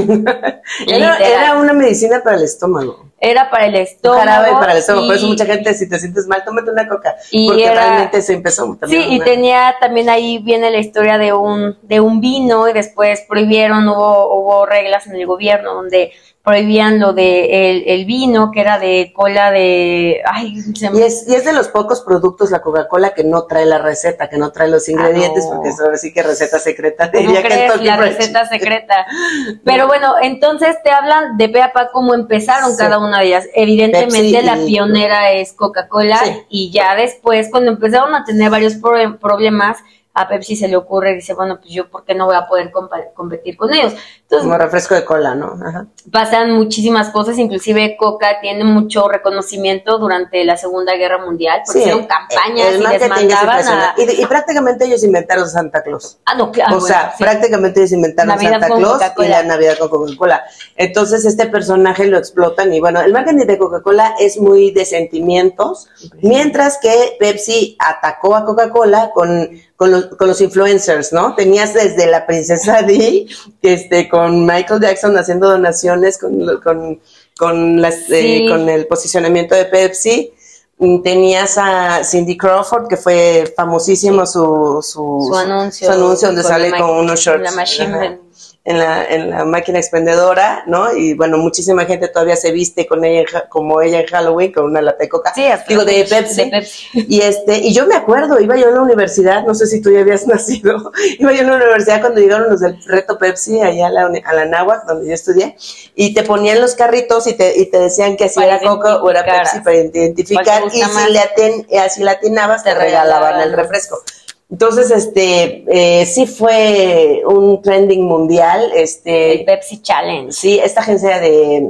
Era, 0.88 1.18
era 1.18 1.56
una 1.58 1.74
medicina 1.74 2.22
para 2.24 2.38
el 2.38 2.44
estómago. 2.44 3.06
Era 3.20 3.50
para 3.50 3.65
el 3.68 3.76
estómago. 3.76 4.20
jarabe 4.20 4.52
para 4.54 4.72
el 4.74 4.78
estómago. 4.80 5.08
Por 5.08 5.15
eso 5.15 5.26
y- 5.26 5.30
mucha 5.30 5.46
gente, 5.46 5.74
si 5.74 5.88
te 5.88 6.00
sientes 6.00 6.28
mal, 6.28 6.44
tómate 6.44 6.72
una 6.72 6.88
coca. 6.88 7.15
Y 7.32 7.48
porque 7.48 7.65
era- 7.65 7.74
realmente 7.76 8.22
se 8.22 8.34
empezó 8.34 8.76
también. 8.80 9.04
Sí, 9.04 9.15
y 9.15 9.20
tenía 9.20 9.76
también 9.80 10.10
ahí 10.10 10.39
viene 10.39 10.70
la 10.72 10.80
historia 10.80 11.18
de 11.18 11.34
un, 11.34 11.78
de 11.84 12.00
un 12.00 12.20
vino 12.20 12.68
y 12.68 12.74
después 12.74 13.22
prohibieron, 13.28 13.88
hubo, 13.88 14.34
hubo 14.41 14.65
reglas 14.65 15.08
en 15.08 15.15
el 15.15 15.26
gobierno 15.28 15.74
donde 15.76 16.12
prohibían 16.46 17.00
lo 17.00 17.12
de 17.14 17.72
el, 17.72 17.84
el 17.88 18.06
vino, 18.06 18.52
que 18.52 18.62
era 18.62 18.78
de 18.78 19.12
cola 19.16 19.50
de, 19.52 20.22
ay, 20.26 20.62
se 20.76 20.86
Y 20.86 20.90
me- 20.92 21.06
es, 21.08 21.26
y 21.28 21.34
es 21.34 21.44
de 21.44 21.52
los 21.54 21.68
pocos 21.70 22.02
productos, 22.02 22.52
la 22.52 22.62
Coca-Cola, 22.62 23.14
que 23.16 23.24
no 23.24 23.46
trae 23.46 23.66
la 23.66 23.80
receta, 23.80 24.30
que 24.30 24.38
no 24.38 24.52
trae 24.52 24.70
los 24.70 24.88
ingredientes, 24.88 25.44
Ah, 25.46 25.50
no. 25.50 25.56
porque 25.56 25.70
es 25.70 25.80
ahora 25.82 25.98
sí 25.98 26.14
que 26.14 26.22
receta 26.24 26.60
secreta, 26.60 27.10
¿Cómo 27.12 27.28
diría 27.28 27.42
crees? 27.42 27.82
La 27.82 27.98
receta 27.98 28.46
secreta. 28.48 29.06
Pero 29.66 29.88
bueno, 29.88 30.14
entonces 30.22 30.78
te 30.84 30.92
hablan 30.92 31.36
de 31.38 31.50
pe 31.50 31.62
a 31.64 31.74
pa 31.74 31.90
cómo 31.92 32.14
empezaron 32.14 32.72
Sí. 32.72 32.78
cada 32.78 33.00
una 33.00 33.20
de 33.20 33.26
ellas. 33.26 33.46
Evidentemente 33.56 34.18
Pepsi 34.32 34.46
la 34.46 34.58
y- 34.58 34.66
pionera 34.68 35.32
es 35.32 35.54
Coca-Cola 35.54 36.20
Sí. 36.24 36.32
y 36.50 36.72
ya 36.72 36.96
después 36.96 37.50
cuando 37.50 37.72
empezaron 37.72 38.14
a 38.14 38.24
tener 38.24 38.52
varios 38.52 38.76
pro- 38.76 39.18
problemas, 39.20 39.78
a 40.18 40.30
Pepsi 40.30 40.56
se 40.56 40.70
le 40.70 40.78
ocurre 40.78 41.12
y 41.12 41.16
dice, 41.16 41.34
bueno, 41.34 41.58
pues 41.60 41.74
yo 41.74 41.90
por 41.90 42.06
qué 42.06 42.16
no 42.16 42.26
voy 42.26 42.36
a 42.38 42.48
poder 42.48 42.72
competir 43.14 43.58
con 43.58 43.74
ellos. 43.74 43.94
Entonces 44.26 44.48
Como 44.48 44.58
refresco 44.58 44.96
de 44.96 45.06
cola, 45.06 45.36
¿no? 45.36 45.56
Ajá. 45.64 45.86
pasan 46.12 46.52
muchísimas 46.54 47.10
cosas, 47.10 47.38
inclusive 47.38 47.96
Coca 47.96 48.40
tiene 48.42 48.64
mucho 48.64 49.08
reconocimiento 49.08 50.00
durante 50.00 50.44
la 50.44 50.58
Segunda 50.58 50.96
Guerra 50.96 51.24
Mundial, 51.24 51.62
porque 51.64 51.80
Sí, 51.80 51.80
hicieron 51.82 52.08
campañas 52.08 52.70
el 52.70 52.82
y 52.82 52.88
les 52.88 53.08
mandaban 53.08 53.68
a... 53.68 53.94
Y, 53.98 54.24
y 54.24 54.26
prácticamente 54.26 54.86
ellos 54.86 55.04
inventaron 55.04 55.48
Santa 55.48 55.84
Claus. 55.84 56.18
Ah, 56.26 56.34
no, 56.34 56.52
claro. 56.52 56.78
o 56.78 56.82
sea, 56.82 57.14
sí. 57.16 57.24
prácticamente 57.24 57.82
ellos 57.82 57.92
inventaron 57.92 58.30
Navidad 58.30 58.62
Santa 58.62 58.76
Claus 58.76 59.02
y 59.20 59.28
la 59.28 59.44
Navidad 59.44 59.78
con 59.78 59.90
Coca-Cola. 59.90 60.44
Entonces, 60.76 61.24
este 61.26 61.46
personaje 61.46 62.08
lo 62.08 62.18
explotan 62.18 62.74
y 62.74 62.80
bueno, 62.80 63.02
el 63.02 63.14
marketing 63.14 63.46
de 63.46 63.60
Coca-Cola 63.60 64.16
es 64.20 64.40
muy 64.40 64.72
de 64.72 64.86
sentimientos, 64.86 65.88
mientras 66.24 66.80
que 66.80 67.16
Pepsi 67.20 67.78
atacó 67.78 68.36
a 68.36 68.44
Coca-Cola 68.44 69.12
con, 69.14 69.52
con, 69.76 69.92
los, 69.92 70.06
con 70.08 70.28
los 70.28 70.42
influencers, 70.42 71.14
¿no? 71.14 71.36
Tenías 71.36 71.74
desde 71.74 72.08
la 72.08 72.26
princesa 72.26 72.82
Di, 72.86 73.28
este, 73.62 74.10
con 74.15 74.45
Michael 74.45 74.80
Jackson 74.80 75.17
haciendo 75.17 75.49
donaciones 75.49 76.17
con, 76.17 76.62
con, 76.62 77.01
con, 77.38 77.82
las, 77.82 78.10
eh, 78.10 78.45
con 78.47 78.69
el 78.69 78.88
posicionamiento 78.88 79.56
de 79.56 79.65
Pepsi. 79.65 80.32
Mm, 80.78 81.01
Tenías 81.01 81.58
a 81.58 82.01
Cindy 82.06 82.38
Crawford, 82.38 82.88
que 82.88 82.95
fue 82.95 83.54
famosísimo 83.58 84.25
su, 84.25 84.80
su, 84.82 85.28
su 85.28 85.36
anuncio. 85.36 85.88
su 85.88 85.93
anuncio 85.93 86.30
donde 86.30 86.43
sale 86.43 86.71
con 86.71 86.91
unos 86.91 87.19
shorts 87.19 87.43
La 87.43 87.51
machine. 87.51 88.19
En, 88.65 88.80
la, 88.80 89.06
en 89.06 89.30
la 89.30 89.45
máquina 89.45 89.80
expendedora, 89.80 90.63
¿no? 90.67 90.95
Y 90.95 91.13
bueno, 91.13 91.38
muchísima 91.38 91.86
gente 91.86 92.08
todavía 92.08 92.36
se 92.36 92.51
viste 92.51 92.88
con 92.88 93.06
ella 93.06 93.23
como 93.47 93.82
ella 93.82 93.99
en 94.01 94.08
Halloween 94.08 94.51
con 94.51 94.65
una 94.65 94.82
lata 94.82 94.97
de 95.04 95.10
coca. 95.10 95.32
Sí, 95.36 95.45
Digo, 95.69 95.86
de 95.86 96.04
Pepsi. 96.04 96.45
de 96.45 96.51
Pepsi. 96.51 96.88
Y 97.08 97.21
este, 97.21 97.58
y 97.60 97.73
yo 97.73 97.86
me 97.86 97.95
acuerdo, 97.95 98.39
iba 98.41 98.56
yo 98.58 98.67
a 98.67 98.71
la 98.71 98.82
universidad, 98.82 99.43
no 99.45 99.54
sé 99.54 99.67
si 99.67 99.82
tú 99.82 99.91
ya 99.91 99.99
habías 100.01 100.25
nacido, 100.28 100.91
iba 101.19 101.32
yo 101.32 101.41
a 101.41 101.43
la 101.43 101.56
universidad 101.58 102.01
cuando 102.01 102.19
llegaron 102.21 102.49
los 102.49 102.60
del 102.60 102.82
reto 102.86 103.17
Pepsi 103.19 103.62
allá 103.62 103.88
a 103.88 103.89
la, 103.91 104.01
a 104.25 104.34
la 104.34 104.82
donde 104.88 105.08
yo 105.08 105.13
estudié, 105.13 105.56
y 105.95 106.13
te 106.13 106.23
ponían 106.23 106.60
los 106.60 106.73
carritos 106.75 107.28
y 107.28 107.34
te, 107.34 107.58
y 107.58 107.67
te 107.69 107.78
decían 107.80 108.17
que 108.17 108.30
si 108.30 108.36
Para 108.36 108.58
era 108.58 108.60
Coca 108.67 108.95
o 109.04 109.10
era. 109.12 109.23
Pepsi 109.23 109.60
para 109.60 109.75
identificar, 109.75 110.62
¿Cuál 110.62 110.71
te 110.71 110.78
y 110.78 110.82
gusta 110.82 111.06
si 111.06 111.12
le 111.13 111.19
aten, 111.19 111.67
eh, 111.69 111.89
si 111.89 112.04
le 112.04 112.10
atinabas 112.12 112.63
te, 112.63 112.69
Te 112.71 112.75
regalaban 112.75 113.36
regalaban. 113.36 113.41
el 113.41 113.54
refresco. 113.54 114.01
Entonces, 114.50 114.92
este, 114.92 115.66
eh, 115.68 116.06
sí 116.06 116.28
fue 116.28 117.24
un 117.28 117.62
trending 117.62 118.04
mundial, 118.04 118.72
este. 118.76 119.40
El 119.40 119.46
Pepsi 119.46 119.82
Challenge. 119.82 120.32
Sí, 120.32 120.60
esta 120.60 120.82
agencia 120.82 121.20
de, 121.20 121.70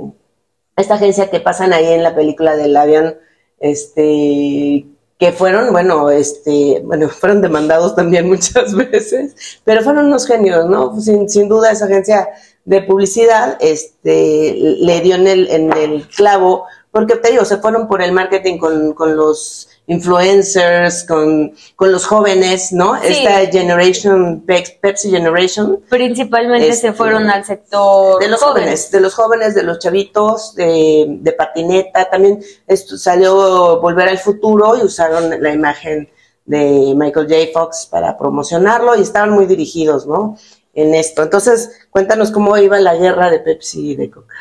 esta 0.76 0.96
agencia 0.96 1.30
que 1.30 1.40
pasan 1.40 1.74
ahí 1.74 1.94
en 1.94 2.04
la 2.04 2.16
película 2.16 2.56
del 2.56 2.76
avión, 2.76 3.16
este, 3.60 4.86
que 5.18 5.32
fueron, 5.32 5.72
bueno, 5.72 6.10
este, 6.10 6.82
bueno, 6.84 7.10
fueron 7.20 7.42
demandados 7.42 7.96
también 7.96 8.28
muchas 8.28 8.76
veces, 8.76 9.60
pero 9.64 9.82
fueron 9.82 10.08
unos 10.08 10.28
genios, 10.28 10.68
¿no? 10.70 11.00
Sin, 11.00 11.30
sin 11.30 11.48
duda 11.48 11.72
esa 11.72 11.86
agencia 11.86 12.30
de 12.66 12.82
publicidad, 12.82 13.58
este, 13.62 14.56
le 14.56 15.02
dio 15.02 15.16
en 15.16 15.28
el, 15.28 15.48
en 15.50 15.72
el 15.74 16.08
clavo, 16.08 16.66
porque 16.96 17.18
te 17.18 17.32
digo, 17.32 17.44
se 17.44 17.58
fueron 17.58 17.90
por 17.90 18.02
el 18.02 18.14
marketing 18.14 18.58
con, 18.58 18.94
con 18.94 19.18
los 19.18 19.68
influencers, 19.88 21.04
con, 21.04 21.54
con 21.76 21.92
los 21.92 22.06
jóvenes, 22.06 22.72
¿no? 22.72 22.96
Sí. 23.02 23.26
Esta 23.26 23.52
Generation, 23.52 24.46
Pepsi 24.46 25.12
Generation. 25.12 25.82
Principalmente 25.90 26.70
Este, 26.70 26.88
se 26.88 26.94
fueron 26.94 27.30
al 27.30 27.44
sector 27.44 28.22
De 28.22 28.30
los 28.30 28.42
jóvenes, 28.42 28.92
de 28.92 29.02
los 29.02 29.14
jóvenes, 29.14 29.54
de 29.56 29.64
los 29.64 29.80
chavitos, 29.80 30.56
de, 30.56 31.06
de 31.20 31.34
patineta. 31.34 32.10
También 32.10 32.42
esto 32.66 32.98
salió 32.98 33.82
Volver 33.82 34.08
al 34.08 34.18
Futuro 34.18 34.78
y 34.78 34.86
usaron 34.86 35.44
la 35.44 35.52
imagen 35.52 36.10
de 36.46 36.94
Michael 36.96 37.28
J. 37.28 37.52
Fox 37.52 37.90
para 37.92 38.18
promocionarlo 38.18 38.96
y 38.96 39.02
estaban 39.02 39.32
muy 39.32 39.48
dirigidos, 39.48 40.08
¿no? 40.08 40.38
En 40.74 40.96
esto. 40.96 41.24
Entonces, 41.24 41.72
cuéntanos 41.90 42.32
cómo 42.32 42.58
iba 42.58 42.80
la 42.80 42.96
guerra 42.96 43.30
de 43.30 43.40
Pepsi 43.40 43.92
y 43.92 43.96
de 43.98 44.10
Coca. 44.10 44.34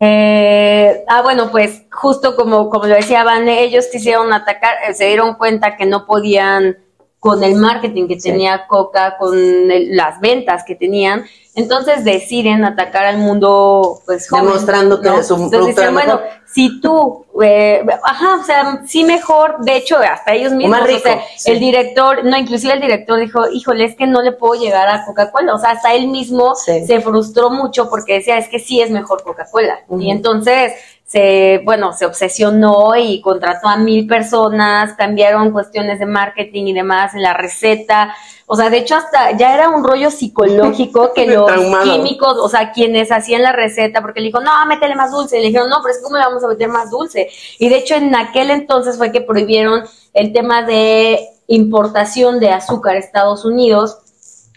Eh, 0.00 1.04
ah, 1.08 1.22
bueno, 1.22 1.50
pues 1.50 1.84
justo 1.90 2.36
como, 2.36 2.68
como 2.68 2.86
lo 2.86 2.94
decía 2.94 3.24
Van, 3.24 3.48
ellos 3.48 3.86
quisieron 3.90 4.32
atacar, 4.32 4.76
eh, 4.88 4.94
se 4.94 5.06
dieron 5.06 5.34
cuenta 5.34 5.76
que 5.76 5.86
no 5.86 6.04
podían 6.04 6.83
con 7.24 7.42
el 7.42 7.54
marketing 7.54 8.06
que 8.06 8.20
Sí. 8.20 8.28
tenía 8.28 8.66
Coca, 8.66 9.16
con 9.18 9.34
el- 9.34 9.96
las 9.96 10.20
ventas 10.20 10.62
que 10.62 10.74
tenían, 10.74 11.24
entonces 11.54 12.04
deciden 12.04 12.66
atacar 12.66 13.06
al 13.06 13.16
mundo, 13.16 14.00
pues 14.04 14.28
joven, 14.28 14.44
Demostrando 14.44 15.00
que 15.00 15.08
su 15.08 15.14
Entonces 15.14 15.50
producto 15.50 15.66
dicen, 15.68 15.84
era 15.84 15.92
bueno, 15.92 16.14
mejor. 16.16 16.28
si 16.44 16.80
tú, 16.82 17.24
eh, 17.42 17.82
ajá, 18.02 18.40
o 18.42 18.44
sea, 18.44 18.82
sí 18.86 19.04
mejor, 19.04 19.56
de 19.60 19.74
hecho, 19.76 19.96
hasta 19.96 20.34
ellos 20.34 20.52
mismos, 20.52 20.78
más 20.80 20.86
rico, 20.86 20.98
o 20.98 21.02
sea, 21.02 21.20
sí. 21.38 21.50
el 21.52 21.60
director, 21.60 22.24
no, 22.26 22.36
inclusive 22.36 22.74
el 22.74 22.80
director 22.82 23.18
dijo, 23.18 23.48
híjole, 23.50 23.84
es 23.86 23.96
que 23.96 24.06
no 24.06 24.20
le 24.20 24.32
puedo 24.32 24.60
llegar 24.60 24.86
a 24.88 25.06
Coca-Cola, 25.06 25.54
o 25.54 25.58
sea, 25.58 25.70
hasta 25.70 25.94
él 25.94 26.08
mismo 26.08 26.54
Sí. 26.56 26.84
se 26.86 27.00
frustró 27.00 27.48
mucho 27.48 27.88
porque 27.88 28.14
decía, 28.14 28.36
es 28.36 28.48
que 28.48 28.58
sí 28.58 28.82
es 28.82 28.90
mejor 28.90 29.22
Coca-Cola. 29.22 29.78
Y 29.98 30.10
entonces 30.10 30.74
se, 31.04 31.60
bueno, 31.64 31.92
se 31.92 32.06
obsesionó 32.06 32.96
y 32.96 33.20
contrató 33.20 33.68
a 33.68 33.76
mil 33.76 34.06
personas, 34.06 34.94
cambiaron 34.94 35.52
cuestiones 35.52 35.98
de 35.98 36.06
marketing 36.06 36.64
y 36.66 36.72
demás 36.72 37.14
en 37.14 37.22
la 37.22 37.34
receta. 37.34 38.14
O 38.46 38.56
sea, 38.56 38.70
de 38.70 38.78
hecho 38.78 38.96
hasta 38.96 39.32
ya 39.36 39.54
era 39.54 39.68
un 39.68 39.84
rollo 39.84 40.10
psicológico 40.10 41.12
que 41.14 41.26
los 41.26 41.46
Traumado. 41.46 41.84
químicos, 41.84 42.36
o 42.38 42.48
sea, 42.48 42.72
quienes 42.72 43.12
hacían 43.12 43.42
la 43.42 43.52
receta, 43.52 44.00
porque 44.00 44.20
le 44.20 44.26
dijo, 44.26 44.40
no, 44.40 44.50
métele 44.66 44.94
más 44.94 45.12
dulce. 45.12 45.38
Y 45.38 45.42
le 45.42 45.48
dijeron, 45.48 45.68
no, 45.68 45.80
pero 45.82 45.92
es 45.92 45.98
que 45.98 46.04
¿cómo 46.04 46.16
le 46.16 46.24
vamos 46.24 46.42
a 46.42 46.48
meter 46.48 46.68
más 46.68 46.90
dulce? 46.90 47.28
Y 47.58 47.68
de 47.68 47.76
hecho 47.76 47.94
en 47.94 48.14
aquel 48.14 48.50
entonces 48.50 48.96
fue 48.96 49.12
que 49.12 49.20
prohibieron 49.20 49.84
el 50.14 50.32
tema 50.32 50.62
de 50.62 51.20
importación 51.46 52.40
de 52.40 52.50
azúcar 52.50 52.96
a 52.96 52.98
Estados 52.98 53.44
Unidos. 53.44 53.98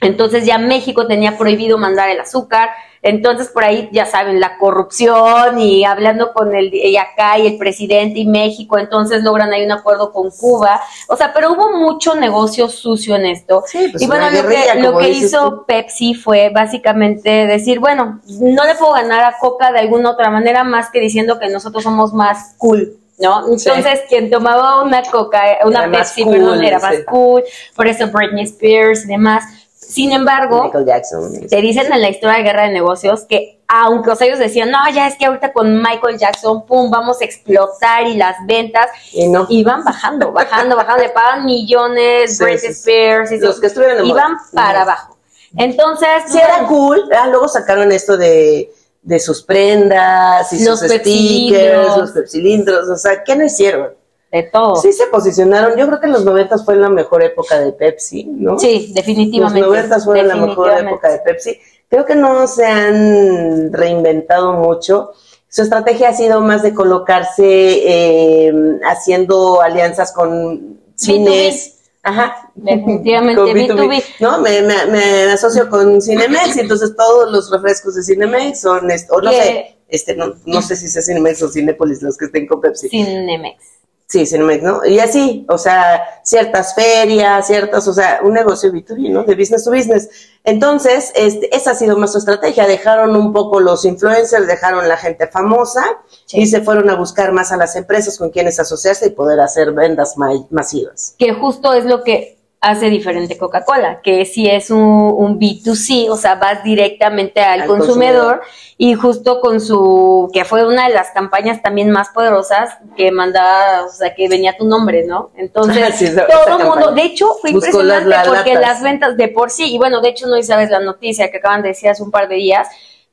Entonces 0.01 0.45
ya 0.45 0.57
México 0.60 1.07
tenía 1.07 1.38
prohibido 1.38 1.77
mandar 1.77 2.10
el 2.10 2.19
azúcar. 2.19 2.69
Entonces 3.01 3.47
por 3.49 3.63
ahí 3.63 3.89
ya 3.91 4.05
saben 4.05 4.39
la 4.39 4.57
corrupción 4.57 5.60
y 5.60 5.86
hablando 5.86 6.33
con 6.33 6.55
el 6.55 6.73
y 6.73 6.97
acá 6.97 7.38
y 7.39 7.47
el 7.47 7.57
presidente 7.57 8.19
y 8.19 8.25
México, 8.25 8.77
entonces 8.77 9.23
logran 9.23 9.53
ahí 9.53 9.63
un 9.65 9.71
acuerdo 9.71 10.12
con 10.12 10.29
Cuba. 10.29 10.81
O 11.07 11.15
sea, 11.15 11.33
pero 11.33 11.53
hubo 11.53 11.77
mucho 11.77 12.15
negocio 12.15 12.69
sucio 12.69 13.15
en 13.15 13.25
esto. 13.25 13.63
Sí, 13.65 13.88
pues 13.91 14.03
y 14.03 14.07
bueno, 14.07 14.29
lo 14.29 14.47
que, 14.47 14.81
lo 14.81 14.97
que 14.97 15.10
hizo 15.10 15.49
tú. 15.49 15.65
Pepsi 15.65 16.13
fue 16.15 16.49
básicamente 16.49 17.47
decir, 17.47 17.79
bueno, 17.79 18.19
no 18.39 18.65
le 18.65 18.75
puedo 18.75 18.93
ganar 18.93 19.23
a 19.23 19.38
Coca 19.39 19.71
de 19.71 19.79
alguna 19.79 20.12
otra 20.12 20.29
manera 20.29 20.63
más 20.63 20.89
que 20.91 20.99
diciendo 20.99 21.39
que 21.39 21.49
nosotros 21.49 21.83
somos 21.83 22.13
más 22.13 22.55
cool. 22.57 22.97
¿No? 23.19 23.47
Sí. 23.57 23.67
Entonces, 23.67 24.01
quien 24.07 24.29
tomaba 24.29 24.83
una 24.83 25.01
coca, 25.01 25.41
una 25.65 25.86
Era 25.86 25.91
Pepsi, 25.91 26.21
cool, 26.21 26.33
perdón, 26.33 26.63
era 26.63 26.77
más 26.77 26.97
sí. 26.97 27.03
cool, 27.07 27.43
por 27.75 27.88
eso 27.88 28.12
Britney 28.12 28.43
Spears 28.43 29.05
y 29.05 29.07
demás. 29.07 29.43
Sin 29.88 30.12
embargo, 30.12 30.71
Jackson. 30.86 31.47
te 31.50 31.62
dicen 31.62 31.91
en 31.91 32.02
la 32.02 32.10
historia 32.10 32.38
de 32.38 32.43
Guerra 32.43 32.63
de 32.63 32.73
Negocios 32.73 33.26
que 33.28 33.54
aunque 33.69 34.12
o 34.12 34.15
sea, 34.15 34.28
ellos 34.28 34.39
decían, 34.39 34.71
no, 34.71 34.80
ya 34.93 35.08
es 35.08 35.17
que 35.17 35.26
ahorita 35.26 35.52
con 35.52 35.82
Michael 35.82 36.17
Jackson, 36.17 36.65
pum, 36.65 36.89
vamos 36.89 37.21
a 37.21 37.26
explotar 37.26 38.08
y 38.08 38.15
las 38.15 38.38
ventas 38.45 38.88
Y 39.12 39.28
no. 39.28 39.45
iban 39.50 39.84
bajando, 39.84 40.32
bajando, 40.32 40.76
bajando, 40.78 41.04
le 41.04 41.10
pagan 41.10 41.45
millones, 41.45 42.38
Sí, 42.38 42.43
Britney 42.43 42.60
sí. 42.60 42.67
Spears 42.67 43.32
y 43.34 43.39
Los 43.39 43.60
que 43.60 43.67
estuvieron 43.67 44.08
moda. 44.08 44.08
iban 44.21 44.38
para 44.54 44.82
abajo. 44.84 45.17
Entonces, 45.58 46.08
Sí, 46.28 46.38
era 46.38 46.65
cool. 46.67 47.10
Ah, 47.17 47.28
luego 47.28 47.47
sacaron 47.50 47.91
esto 47.91 48.15
de, 48.15 48.71
de 49.02 49.19
sus 49.19 49.43
prendas 49.43 50.52
y 50.54 50.63
Los 50.63 50.80
sus 50.80 50.89
stickers, 50.91 51.97
los 51.97 52.12
pepsilindros. 52.12 52.88
O 52.89 52.95
sea, 52.95 53.21
¿qué 53.23 53.36
no 53.36 53.43
hicieron? 53.45 53.89
De 54.31 54.43
todo. 54.43 54.75
Sí 54.75 54.91
se 54.93 55.07
posicionaron. 55.07 55.77
Yo 55.77 55.87
creo 55.87 55.99
que 55.99 56.07
en 56.07 56.13
los 56.13 56.25
noventas 56.25 56.65
fue 56.65 56.75
la 56.75 56.89
mejor 56.89 57.23
época 57.23 57.59
de 57.59 57.71
Pepsi, 57.71 58.25
¿no? 58.25 58.59
Sí, 58.59 58.87
Los 58.87 58.93
definitivamente. 58.95 59.61
noventas 59.61 60.05
fueron 60.05 60.27
la 60.27 60.35
mejor 60.35 60.71
época 60.77 61.09
de 61.09 61.19
Pepsi. 61.19 61.57
Creo 61.89 62.05
que 62.05 62.15
no 62.15 62.47
se 62.47 62.65
han 62.65 63.71
reinventado 63.71 64.53
mucho. 64.53 65.11
Su 65.49 65.61
estrategia 65.61 66.09
ha 66.09 66.13
sido 66.13 66.41
más 66.41 66.61
de 66.61 66.73
colocarse 66.73 67.45
eh, 67.45 68.53
haciendo 68.85 69.61
alianzas 69.61 70.11
con 70.11 70.79
cines. 70.95 71.75
Ajá. 72.03 72.51
Definitivamente, 72.55 73.41
Con 73.41 73.49
B2B. 73.53 74.03
No, 74.19 74.39
me, 74.39 74.61
me, 74.61 74.85
me 74.87 75.23
asocio 75.31 75.69
con 75.69 76.01
Cinemex 76.01 76.55
y 76.57 76.61
entonces 76.61 76.95
todos 76.95 77.31
los 77.31 77.49
refrescos 77.51 77.95
de 77.95 78.03
Cinemex 78.03 78.61
son, 78.61 78.89
o 79.09 79.21
no 79.21 79.31
sé, 79.31 79.77
este, 79.89 80.15
no, 80.15 80.33
no 80.45 80.61
sé 80.61 80.75
si 80.75 80.87
sea 80.89 81.01
Cinemex 81.01 81.41
o 81.43 81.49
Cinépolis 81.49 82.01
los 82.01 82.17
que 82.17 82.25
estén 82.25 82.47
con 82.47 82.61
Pepsi. 82.61 82.89
Cinemex. 82.89 83.76
Sí, 84.09 84.25
Cinemex, 84.25 84.63
¿no? 84.63 84.85
Y 84.85 84.99
así, 84.99 85.45
o 85.49 85.57
sea, 85.57 86.01
ciertas 86.23 86.73
ferias, 86.73 87.45
ciertas, 87.45 87.85
o 87.89 87.93
sea, 87.93 88.21
un 88.23 88.33
negocio 88.33 88.71
B2B, 88.71 89.09
¿no? 89.11 89.23
De 89.23 89.35
business 89.35 89.65
to 89.65 89.71
business. 89.71 90.09
Entonces, 90.45 91.11
este, 91.13 91.53
esa 91.53 91.71
ha 91.71 91.75
sido 91.75 91.97
más 91.97 92.13
su 92.13 92.19
estrategia. 92.19 92.65
Dejaron 92.67 93.17
un 93.17 93.33
poco 93.33 93.59
los 93.59 93.83
influencers, 93.83 94.47
dejaron 94.47 94.87
la 94.87 94.95
gente 94.95 95.27
famosa 95.27 95.83
Sí. 96.25 96.39
y 96.39 96.47
se 96.47 96.61
fueron 96.61 96.89
a 96.89 96.95
buscar 96.95 97.33
más 97.33 97.51
a 97.51 97.57
las 97.57 97.75
empresas 97.75 98.17
con 98.17 98.29
quienes 98.29 98.61
asociarse 98.61 99.07
y 99.07 99.09
poder 99.09 99.41
hacer 99.41 99.73
vendas 99.73 100.17
ma- 100.17 100.31
masivas. 100.51 101.13
que 101.17 101.33
justo 101.33 101.73
es 101.73 101.83
lo 101.83 102.03
que 102.05 102.37
hace 102.69 102.89
diferente 102.89 103.38
Coca-Cola, 103.38 104.01
que 104.01 104.25
si 104.25 104.47
es 104.49 104.69
un, 104.69 104.80
un 104.82 105.39
B2C, 105.39 106.10
o 106.10 106.17
sea, 106.17 106.36
vas 106.36 106.63
directamente 106.63 107.41
al, 107.41 107.62
Al 107.62 107.67
consumidor, 107.67 108.41
y 108.77 108.93
justo 108.93 109.39
con 109.41 109.60
su, 109.62 110.30
que 110.34 110.43
fue 110.45 110.65
una 110.67 110.88
de 110.88 110.93
las 110.93 111.12
campañas 111.12 111.62
también 111.62 111.89
más 111.89 112.10
poderosas 112.10 112.77
que 112.95 113.12
mandaba, 113.12 113.86
o 113.86 113.89
sea, 113.89 114.13
que 114.13 114.27
venía 114.30 114.56
tu 114.58 114.65
nombre, 114.65 115.06
¿no? 115.06 115.32
Entonces, 115.38 115.95
Sí, 115.97 116.06
esa- 116.06 116.23
esa 116.23 116.45
todo 116.45 116.60
el 116.60 116.65
mundo, 116.65 116.91
de 116.91 117.03
hecho, 117.03 117.27
fue 117.41 117.51
Buscó 117.51 117.67
impresionante 117.82 118.10
las- 118.10 118.27
las 118.27 118.36
porque 118.36 118.53
latas. 118.53 118.69
las 118.73 118.84
ventas 118.84 119.17
de 119.17 119.27
por 119.30 119.49
sí, 119.49 119.73
y 119.73 119.77
bueno, 119.77 120.01
de 120.01 120.10
hecho 120.10 120.27
no 120.27 120.41
sabes 120.43 120.69
la 120.69 120.80
noticia 120.80 121.32
que 121.32 121.38
acaban 121.38 121.62
de 121.62 121.69
decir 121.69 121.89
hace 121.89 122.03
un 122.03 122.12
par 122.12 122.27
de 122.27 122.36
días, 122.36 122.67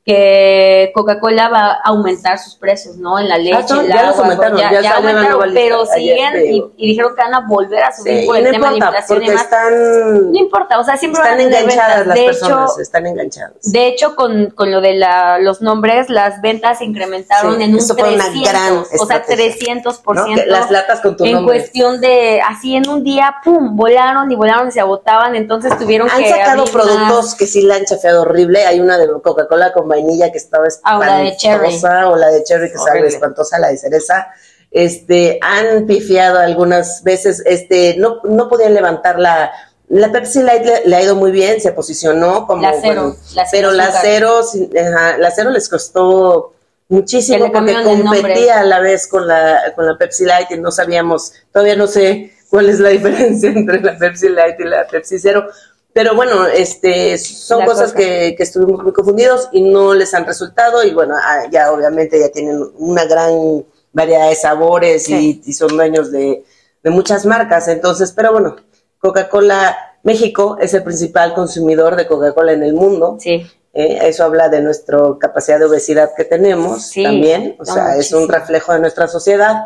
que 0.04 0.90
Coca-Cola 0.94 1.48
va 1.48 1.66
a 1.72 1.80
aumentar 1.84 2.38
sus 2.38 2.56
precios, 2.56 2.96
¿no? 2.96 3.18
En 3.18 3.26
la 3.26 3.38
leche, 3.38 3.56
Ah, 3.56 3.66
son- 3.66 3.80
el 3.80 3.88
ya 3.88 4.02
los 4.02 4.10
agua, 4.18 4.24
aumentaron, 4.24 4.58
ya 4.58 4.64
salió 4.68 4.80
la 4.82 4.96
aumentaron, 4.96 5.50
pero 5.54 5.86
siguen 5.86 6.34
y, 6.46 6.64
y 6.76 6.86
dijeron 6.88 7.14
que 7.16 7.22
van 7.22 7.34
a 7.34 7.40
volver 7.46 7.82
a 7.84 7.90
subir 7.90 8.20
Sí, 8.20 8.26
por 8.26 8.36
el 8.36 8.44
no 8.44 8.50
tema 8.50 8.68
de 8.68 8.74
importa, 8.76 8.98
inflación 8.98 9.22
y 9.22 9.28
demás. 9.28 9.44
están, 9.44 10.32
No 10.32 10.38
importa, 10.38 10.78
o 10.78 10.84
sea, 10.84 10.96
siempre 10.98 11.22
están 11.22 11.38
van 11.38 11.40
a 11.40 11.48
enganchadas 11.58 12.06
las 12.06 12.16
De 12.18 12.24
personas, 12.26 12.70
hecho, 12.72 12.80
están 12.82 13.06
enganchadas. 13.06 13.72
de 13.72 13.86
hecho, 13.86 14.14
con, 14.14 14.50
con 14.50 14.70
lo 14.70 14.82
de 14.82 14.92
la, 14.94 15.38
los 15.38 15.62
nombres, 15.62 16.10
las 16.10 16.42
ventas 16.42 16.78
se 16.78 16.84
incrementaron 16.84 17.56
Sí, 17.56 17.62
en 17.62 17.72
un 17.72 17.78
eso 17.78 17.94
fue 17.94 18.14
una 18.14 18.24
300, 18.24 18.52
gran 18.52 18.76
o 18.76 18.84
sea, 19.06 19.16
estrategia, 19.16 19.74
300%. 19.82 20.04
¿no? 20.36 20.52
Las 20.52 20.70
latas 20.70 21.00
con 21.00 21.16
tu 21.16 21.24
en 21.24 21.32
nombre. 21.32 21.56
cuestión 21.60 22.00
de, 22.02 22.42
así 22.46 22.76
en 22.76 22.86
un 22.90 23.04
día, 23.04 23.36
pum, 23.42 23.74
volaron 23.74 24.30
y 24.30 24.36
volaron 24.36 24.68
y 24.68 24.70
se 24.72 24.80
agotaban, 24.80 25.34
entonces 25.34 25.78
tuvieron 25.78 26.10
Han 26.10 26.22
que 26.22 26.28
sacado 26.28 26.60
abrir 26.62 26.72
productos 26.74 27.24
más. 27.24 27.34
que 27.36 27.46
sí 27.46 27.62
la 27.62 27.76
han 27.76 27.86
chafeado 27.86 28.20
horrible. 28.20 28.66
Hay 28.66 28.80
una 28.80 28.98
de 28.98 29.08
Coca-Cola 29.22 29.72
con 29.72 29.93
vainilla 29.94 30.30
que 30.30 30.38
estaba 30.38 30.66
Ah, 30.82 30.98
o 30.98 31.04
la 31.04 31.18
de 31.18 31.36
cherry. 31.36 31.74
espantosa, 31.74 32.08
o 32.10 32.16
la 32.16 32.28
de 32.30 32.44
cherry 32.44 32.70
que 32.70 32.78
Horrible. 32.78 33.08
espantosa, 33.08 33.58
la 33.58 33.68
de 33.68 33.76
cereza. 33.78 34.28
Este, 34.70 35.38
han 35.40 35.86
pifiado 35.86 36.38
algunas 36.40 37.02
veces, 37.04 37.42
este, 37.46 37.96
no, 37.96 38.20
no 38.24 38.48
podían 38.48 38.74
levantar 38.74 39.18
la, 39.20 39.52
la 39.88 40.10
Pepsi 40.10 40.42
Light 40.42 40.64
le, 40.64 40.82
le 40.86 40.96
ha 40.96 41.02
ido 41.02 41.14
muy 41.14 41.30
bien, 41.30 41.60
se 41.60 41.70
posicionó 41.72 42.46
como, 42.46 42.62
La 42.62 42.72
cero, 42.80 43.02
bueno, 43.02 43.16
la 43.34 43.46
cero 43.46 43.68
pero 43.68 43.70
la 43.72 43.92
cero, 44.00 44.40
ajá, 44.80 45.18
la 45.18 45.30
cero 45.30 45.50
les 45.50 45.68
costó 45.68 46.54
muchísimo 46.88 47.52
porque 47.52 47.74
competía 47.84 48.60
a 48.60 48.64
la 48.64 48.80
vez 48.80 49.06
con 49.06 49.26
la, 49.28 49.72
con 49.76 49.86
la 49.86 49.96
Pepsi 49.96 50.24
Light 50.24 50.50
y 50.50 50.58
no 50.58 50.70
sabíamos, 50.72 51.32
todavía 51.52 51.76
no 51.76 51.86
sé 51.86 52.32
cuál 52.50 52.68
es 52.68 52.80
la 52.80 52.88
diferencia 52.98 53.50
entre 53.50 53.80
la 53.80 53.96
Pepsi 53.96 54.28
Light 54.28 54.58
y 54.58 54.64
la 54.64 54.86
Pepsi 54.88 55.18
Cero. 55.20 55.46
Pero 55.94 56.14
bueno, 56.14 56.46
este, 56.48 57.16
son 57.18 57.60
La 57.60 57.66
cosas 57.66 57.92
que, 57.92 58.34
que 58.36 58.42
estuvimos 58.42 58.82
muy 58.82 58.92
confundidos 58.92 59.48
y 59.52 59.62
no 59.62 59.94
les 59.94 60.12
han 60.12 60.26
resultado 60.26 60.82
y 60.84 60.92
bueno, 60.92 61.14
ah, 61.16 61.44
ya 61.50 61.72
obviamente 61.72 62.18
ya 62.20 62.28
tienen 62.30 62.62
una 62.78 63.04
gran 63.04 63.64
variedad 63.92 64.28
de 64.28 64.34
sabores 64.34 65.04
Sí. 65.04 65.40
y, 65.44 65.50
y 65.50 65.52
son 65.54 65.68
dueños 65.76 66.10
de, 66.10 66.44
de 66.82 66.90
muchas 66.90 67.24
marcas. 67.24 67.68
Entonces, 67.68 68.12
pero 68.12 68.32
bueno, 68.32 68.56
Coca-Cola 68.98 69.76
México 70.02 70.58
es 70.60 70.74
el 70.74 70.82
principal 70.82 71.32
consumidor 71.32 71.94
de 71.96 72.06
Coca-Cola 72.08 72.52
en 72.52 72.64
el 72.64 72.74
mundo. 72.74 73.16
Sí. 73.20 73.46
Eh, 73.72 73.98
eso 74.02 74.24
habla 74.24 74.48
de 74.48 74.60
nuestra 74.62 74.98
capacidad 75.20 75.58
de 75.58 75.64
obesidad 75.64 76.10
que 76.16 76.24
tenemos 76.24 76.82
Sí, 76.88 77.02
también, 77.02 77.56
o 77.58 77.64
no, 77.64 77.72
sea, 77.74 77.96
es 77.96 78.12
un 78.12 78.28
reflejo 78.28 78.72
de 78.72 78.80
nuestra 78.80 79.08
sociedad. 79.08 79.64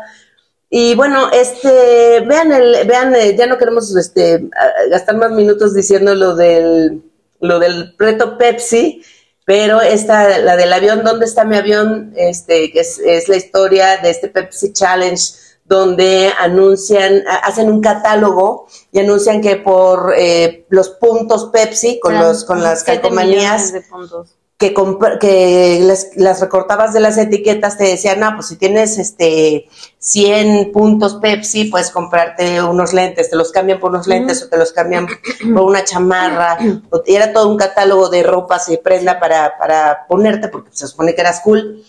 Y 0.69 0.93
bueno, 0.95 1.31
este, 1.31 2.21
vean 2.27 2.51
el, 2.51 2.87
vean, 2.87 3.15
eh, 3.15 3.35
ya 3.35 3.47
no 3.47 3.57
queremos 3.57 3.95
este 3.95 4.49
gastar 4.91 5.15
más 5.17 5.31
minutos 5.31 5.73
diciendo 5.73 6.13
lo 6.13 6.35
del, 6.35 7.01
lo 7.39 7.57
del 7.59 7.95
reto 7.97 8.37
Pepsi, 8.37 9.01
pero 9.45 9.81
esta, 9.81 10.37
la 10.39 10.55
del 10.55 10.71
avión, 10.71 11.03
¿dónde 11.03 11.25
está 11.25 11.43
mi 11.43 11.57
avión? 11.57 12.13
Este, 12.15 12.71
que 12.71 12.81
es, 12.81 12.99
es 12.99 13.27
la 13.29 13.37
historia 13.37 13.97
de 13.97 14.11
este 14.11 14.27
Pepsi 14.27 14.71
Challenge, 14.73 15.19
donde 15.65 16.31
anuncian, 16.39 17.23
ha- 17.27 17.37
hacen 17.47 17.67
un 17.71 17.81
catálogo 17.81 18.67
y 18.91 18.99
anuncian 18.99 19.41
que 19.41 19.55
por 19.55 20.13
eh, 20.15 20.65
los 20.69 20.89
puntos 20.91 21.49
Pepsi, 21.51 21.99
con 21.99 22.13
los, 22.19 22.45
con 22.45 22.61
las 22.61 22.83
calcomanías, 22.83 23.71
millones 23.71 23.73
de 23.73 23.81
puntos. 23.81 24.35
Que, 24.59 24.73
que 25.21 25.79
las, 25.81 26.09
las 26.17 26.41
recortabas 26.41 26.93
de 26.93 26.99
las 26.99 27.17
etiquetas 27.17 27.77
te 27.77 27.85
decían, 27.85 28.21
ah, 28.23 28.33
pues 28.35 28.49
si 28.49 28.57
tienes 28.57 28.97
este 28.99 29.69
100 29.99 30.73
puntos 30.73 31.15
Pepsi, 31.15 31.65
puedes 31.65 31.89
comprarte 31.91 32.61
unos 32.61 32.91
lentes, 32.93 33.29
te 33.29 33.37
los 33.37 33.51
cambian 33.53 33.79
por 33.79 33.91
unos 33.91 34.05
lentes 34.05 34.43
o 34.43 34.49
te 34.49 34.57
los 34.57 34.73
cambian 34.73 35.07
por 35.53 35.63
una 35.63 35.85
chamarra, 35.85 36.57
o- 36.91 37.01
y 37.05 37.15
era 37.15 37.31
todo 37.31 37.47
un 37.49 37.55
catálogo 37.57 38.09
de 38.09 38.21
ropas 38.21 38.67
y 38.69 38.75
prenda 38.77 39.17
para, 39.19 39.57
para 39.57 40.05
ponerte, 40.09 40.49
porque 40.49 40.69
se 40.73 40.87
supone 40.87 41.15
que 41.15 41.21
eras 41.21 41.39
cool. 41.39 41.81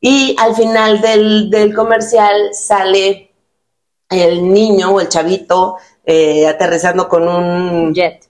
Y 0.00 0.34
al 0.40 0.54
final 0.56 1.02
del, 1.02 1.50
del 1.50 1.74
comercial 1.74 2.54
sale 2.54 3.30
el 4.08 4.50
niño 4.50 4.92
o 4.92 5.00
el 5.00 5.08
chavito 5.08 5.76
eh, 6.06 6.46
aterrizando 6.46 7.06
con 7.08 7.28
un 7.28 7.92
Jet. 7.94 8.24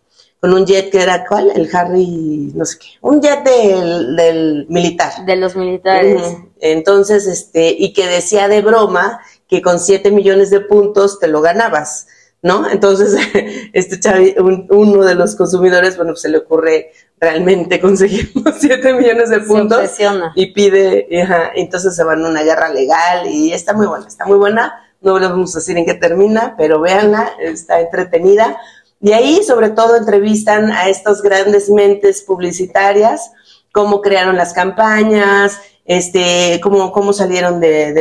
Con 0.45 0.53
un 0.53 0.67
jet 0.67 0.91
que 0.91 1.01
era 1.01 1.25
cuál, 1.27 1.51
el 1.55 1.71
Harry, 1.75 2.53
no 2.55 2.67
sé 2.67 2.77
qué, 2.79 2.87
un 3.01 3.23
jet 3.23 3.43
del, 3.45 4.15
del 4.15 4.67
militar. 4.69 5.25
De 5.25 5.37
los 5.37 5.57
militares. 5.57 6.21
Entonces, 6.61 7.27
este, 7.27 7.75
y 7.79 7.95
que 7.95 8.07
decía 8.07 8.47
de 8.47 8.61
broma 8.61 9.21
que 9.49 9.63
con 9.63 9.81
7 9.81 10.11
millones 10.11 10.51
de 10.51 10.61
puntos 10.61 11.19
te 11.19 11.29
lo 11.29 11.41
ganabas, 11.41 12.09
¿no? 12.43 12.69
Entonces, 12.69 13.17
este 13.73 13.99
chavi, 13.99 14.35
un- 14.39 14.67
uno 14.69 15.03
de 15.03 15.15
los 15.15 15.35
consumidores, 15.35 15.97
bueno, 15.97 16.13
pues 16.13 16.21
se 16.21 16.29
le 16.29 16.37
ocurre 16.37 16.91
realmente 17.19 17.81
conseguir 17.81 18.31
los 18.45 18.57
7 18.59 18.93
millones 18.93 19.31
de 19.31 19.37
Se 19.41 19.47
puntos 19.47 19.79
obsesiona. 19.79 20.33
y 20.37 20.53
pide, 20.53 21.09
ajá, 21.23 21.53
entonces 21.55 21.97
se 21.97 22.05
van 22.05 22.23
a 22.23 22.29
una 22.29 22.43
guerra 22.43 22.69
legal 22.69 23.27
y 23.31 23.51
está 23.55 23.73
muy 23.73 23.87
buena, 23.87 24.07
está 24.07 24.27
muy 24.27 24.37
buena. 24.37 24.75
No 25.01 25.19
les 25.19 25.31
vamos 25.31 25.57
a 25.57 25.61
decir 25.61 25.79
en 25.79 25.87
qué 25.87 25.95
termina, 25.95 26.55
pero 26.59 26.81
véanla, 26.83 27.31
está 27.41 27.81
entretenida. 27.81 28.59
Y 29.05 29.12
ahí, 29.12 29.43
sobre 29.43 29.69
todo, 29.69 29.97
entrevistan 29.97 30.73
a 30.73 30.88
estas 30.88 31.21
grandes 31.21 31.69
mentes 31.69 32.23
publicitarias, 32.23 33.33
cómo 33.71 34.01
crearon 34.01 34.35
las 34.35 34.55
campañas, 34.55 35.61
este, 35.85 36.59
cómo, 36.62 36.90
cómo 36.90 37.12
salieron 37.12 37.61
de, 37.61 37.93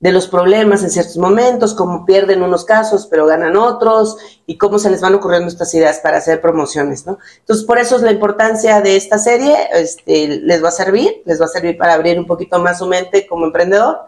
de 0.00 0.12
los 0.12 0.26
problemas 0.26 0.82
en 0.82 0.90
ciertos 0.90 1.16
momentos, 1.16 1.74
cómo 1.74 2.04
pierden 2.04 2.42
unos 2.42 2.64
casos 2.64 3.06
pero 3.08 3.24
ganan 3.26 3.56
otros 3.56 4.16
y 4.46 4.58
cómo 4.58 4.80
se 4.80 4.90
les 4.90 5.00
van 5.00 5.14
ocurriendo 5.14 5.46
estas 5.46 5.72
ideas 5.74 6.00
para 6.00 6.18
hacer 6.18 6.40
promociones, 6.40 7.06
¿no? 7.06 7.18
Entonces, 7.38 7.64
por 7.64 7.78
eso 7.78 7.94
es 7.94 8.02
la 8.02 8.10
importancia 8.10 8.80
de 8.80 8.96
esta 8.96 9.18
serie, 9.18 9.56
este, 9.74 10.26
les 10.26 10.62
va 10.62 10.70
a 10.70 10.72
servir, 10.72 11.22
les 11.24 11.40
va 11.40 11.44
a 11.44 11.48
servir 11.48 11.78
para 11.78 11.94
abrir 11.94 12.18
un 12.18 12.26
poquito 12.26 12.58
más 12.58 12.78
su 12.78 12.86
mente 12.86 13.28
como 13.28 13.46
emprendedor. 13.46 14.00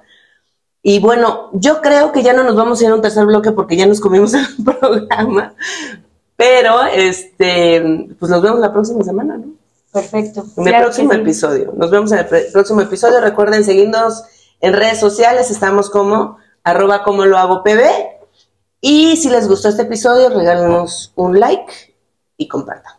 Y 0.88 1.00
bueno, 1.00 1.48
yo 1.52 1.82
creo 1.82 2.12
que 2.12 2.22
ya 2.22 2.32
no 2.32 2.44
nos 2.44 2.54
vamos 2.54 2.80
a 2.80 2.84
ir 2.84 2.90
a 2.92 2.94
un 2.94 3.02
tercer 3.02 3.26
bloque 3.26 3.50
porque 3.50 3.76
ya 3.76 3.86
nos 3.86 3.98
comimos 3.98 4.34
el 4.34 4.46
programa, 4.64 5.52
pero 6.36 6.84
este, 6.84 8.06
pues 8.20 8.30
nos 8.30 8.40
vemos 8.40 8.60
la 8.60 8.72
próxima 8.72 9.02
semana, 9.02 9.36
¿no? 9.36 9.46
Perfecto. 9.92 10.46
En 10.56 10.68
el 10.68 10.82
próximo 10.82 11.12
sí. 11.12 11.18
episodio. 11.18 11.72
Nos 11.76 11.90
vemos 11.90 12.12
en 12.12 12.18
el 12.18 12.26
próximo 12.52 12.82
episodio. 12.82 13.20
Recuerden 13.20 13.64
seguirnos 13.64 14.22
en 14.60 14.74
redes 14.74 15.00
sociales. 15.00 15.50
Estamos 15.50 15.90
como 15.90 16.36
arroba 16.62 17.02
como 17.02 17.26
lo 17.26 17.36
hago 17.36 17.64
pb. 17.64 17.82
Y 18.80 19.16
si 19.16 19.28
les 19.28 19.48
gustó 19.48 19.70
este 19.70 19.82
episodio, 19.82 20.28
regálenos 20.28 21.12
un 21.16 21.40
like 21.40 21.96
y 22.36 22.46
compartan. 22.46 22.94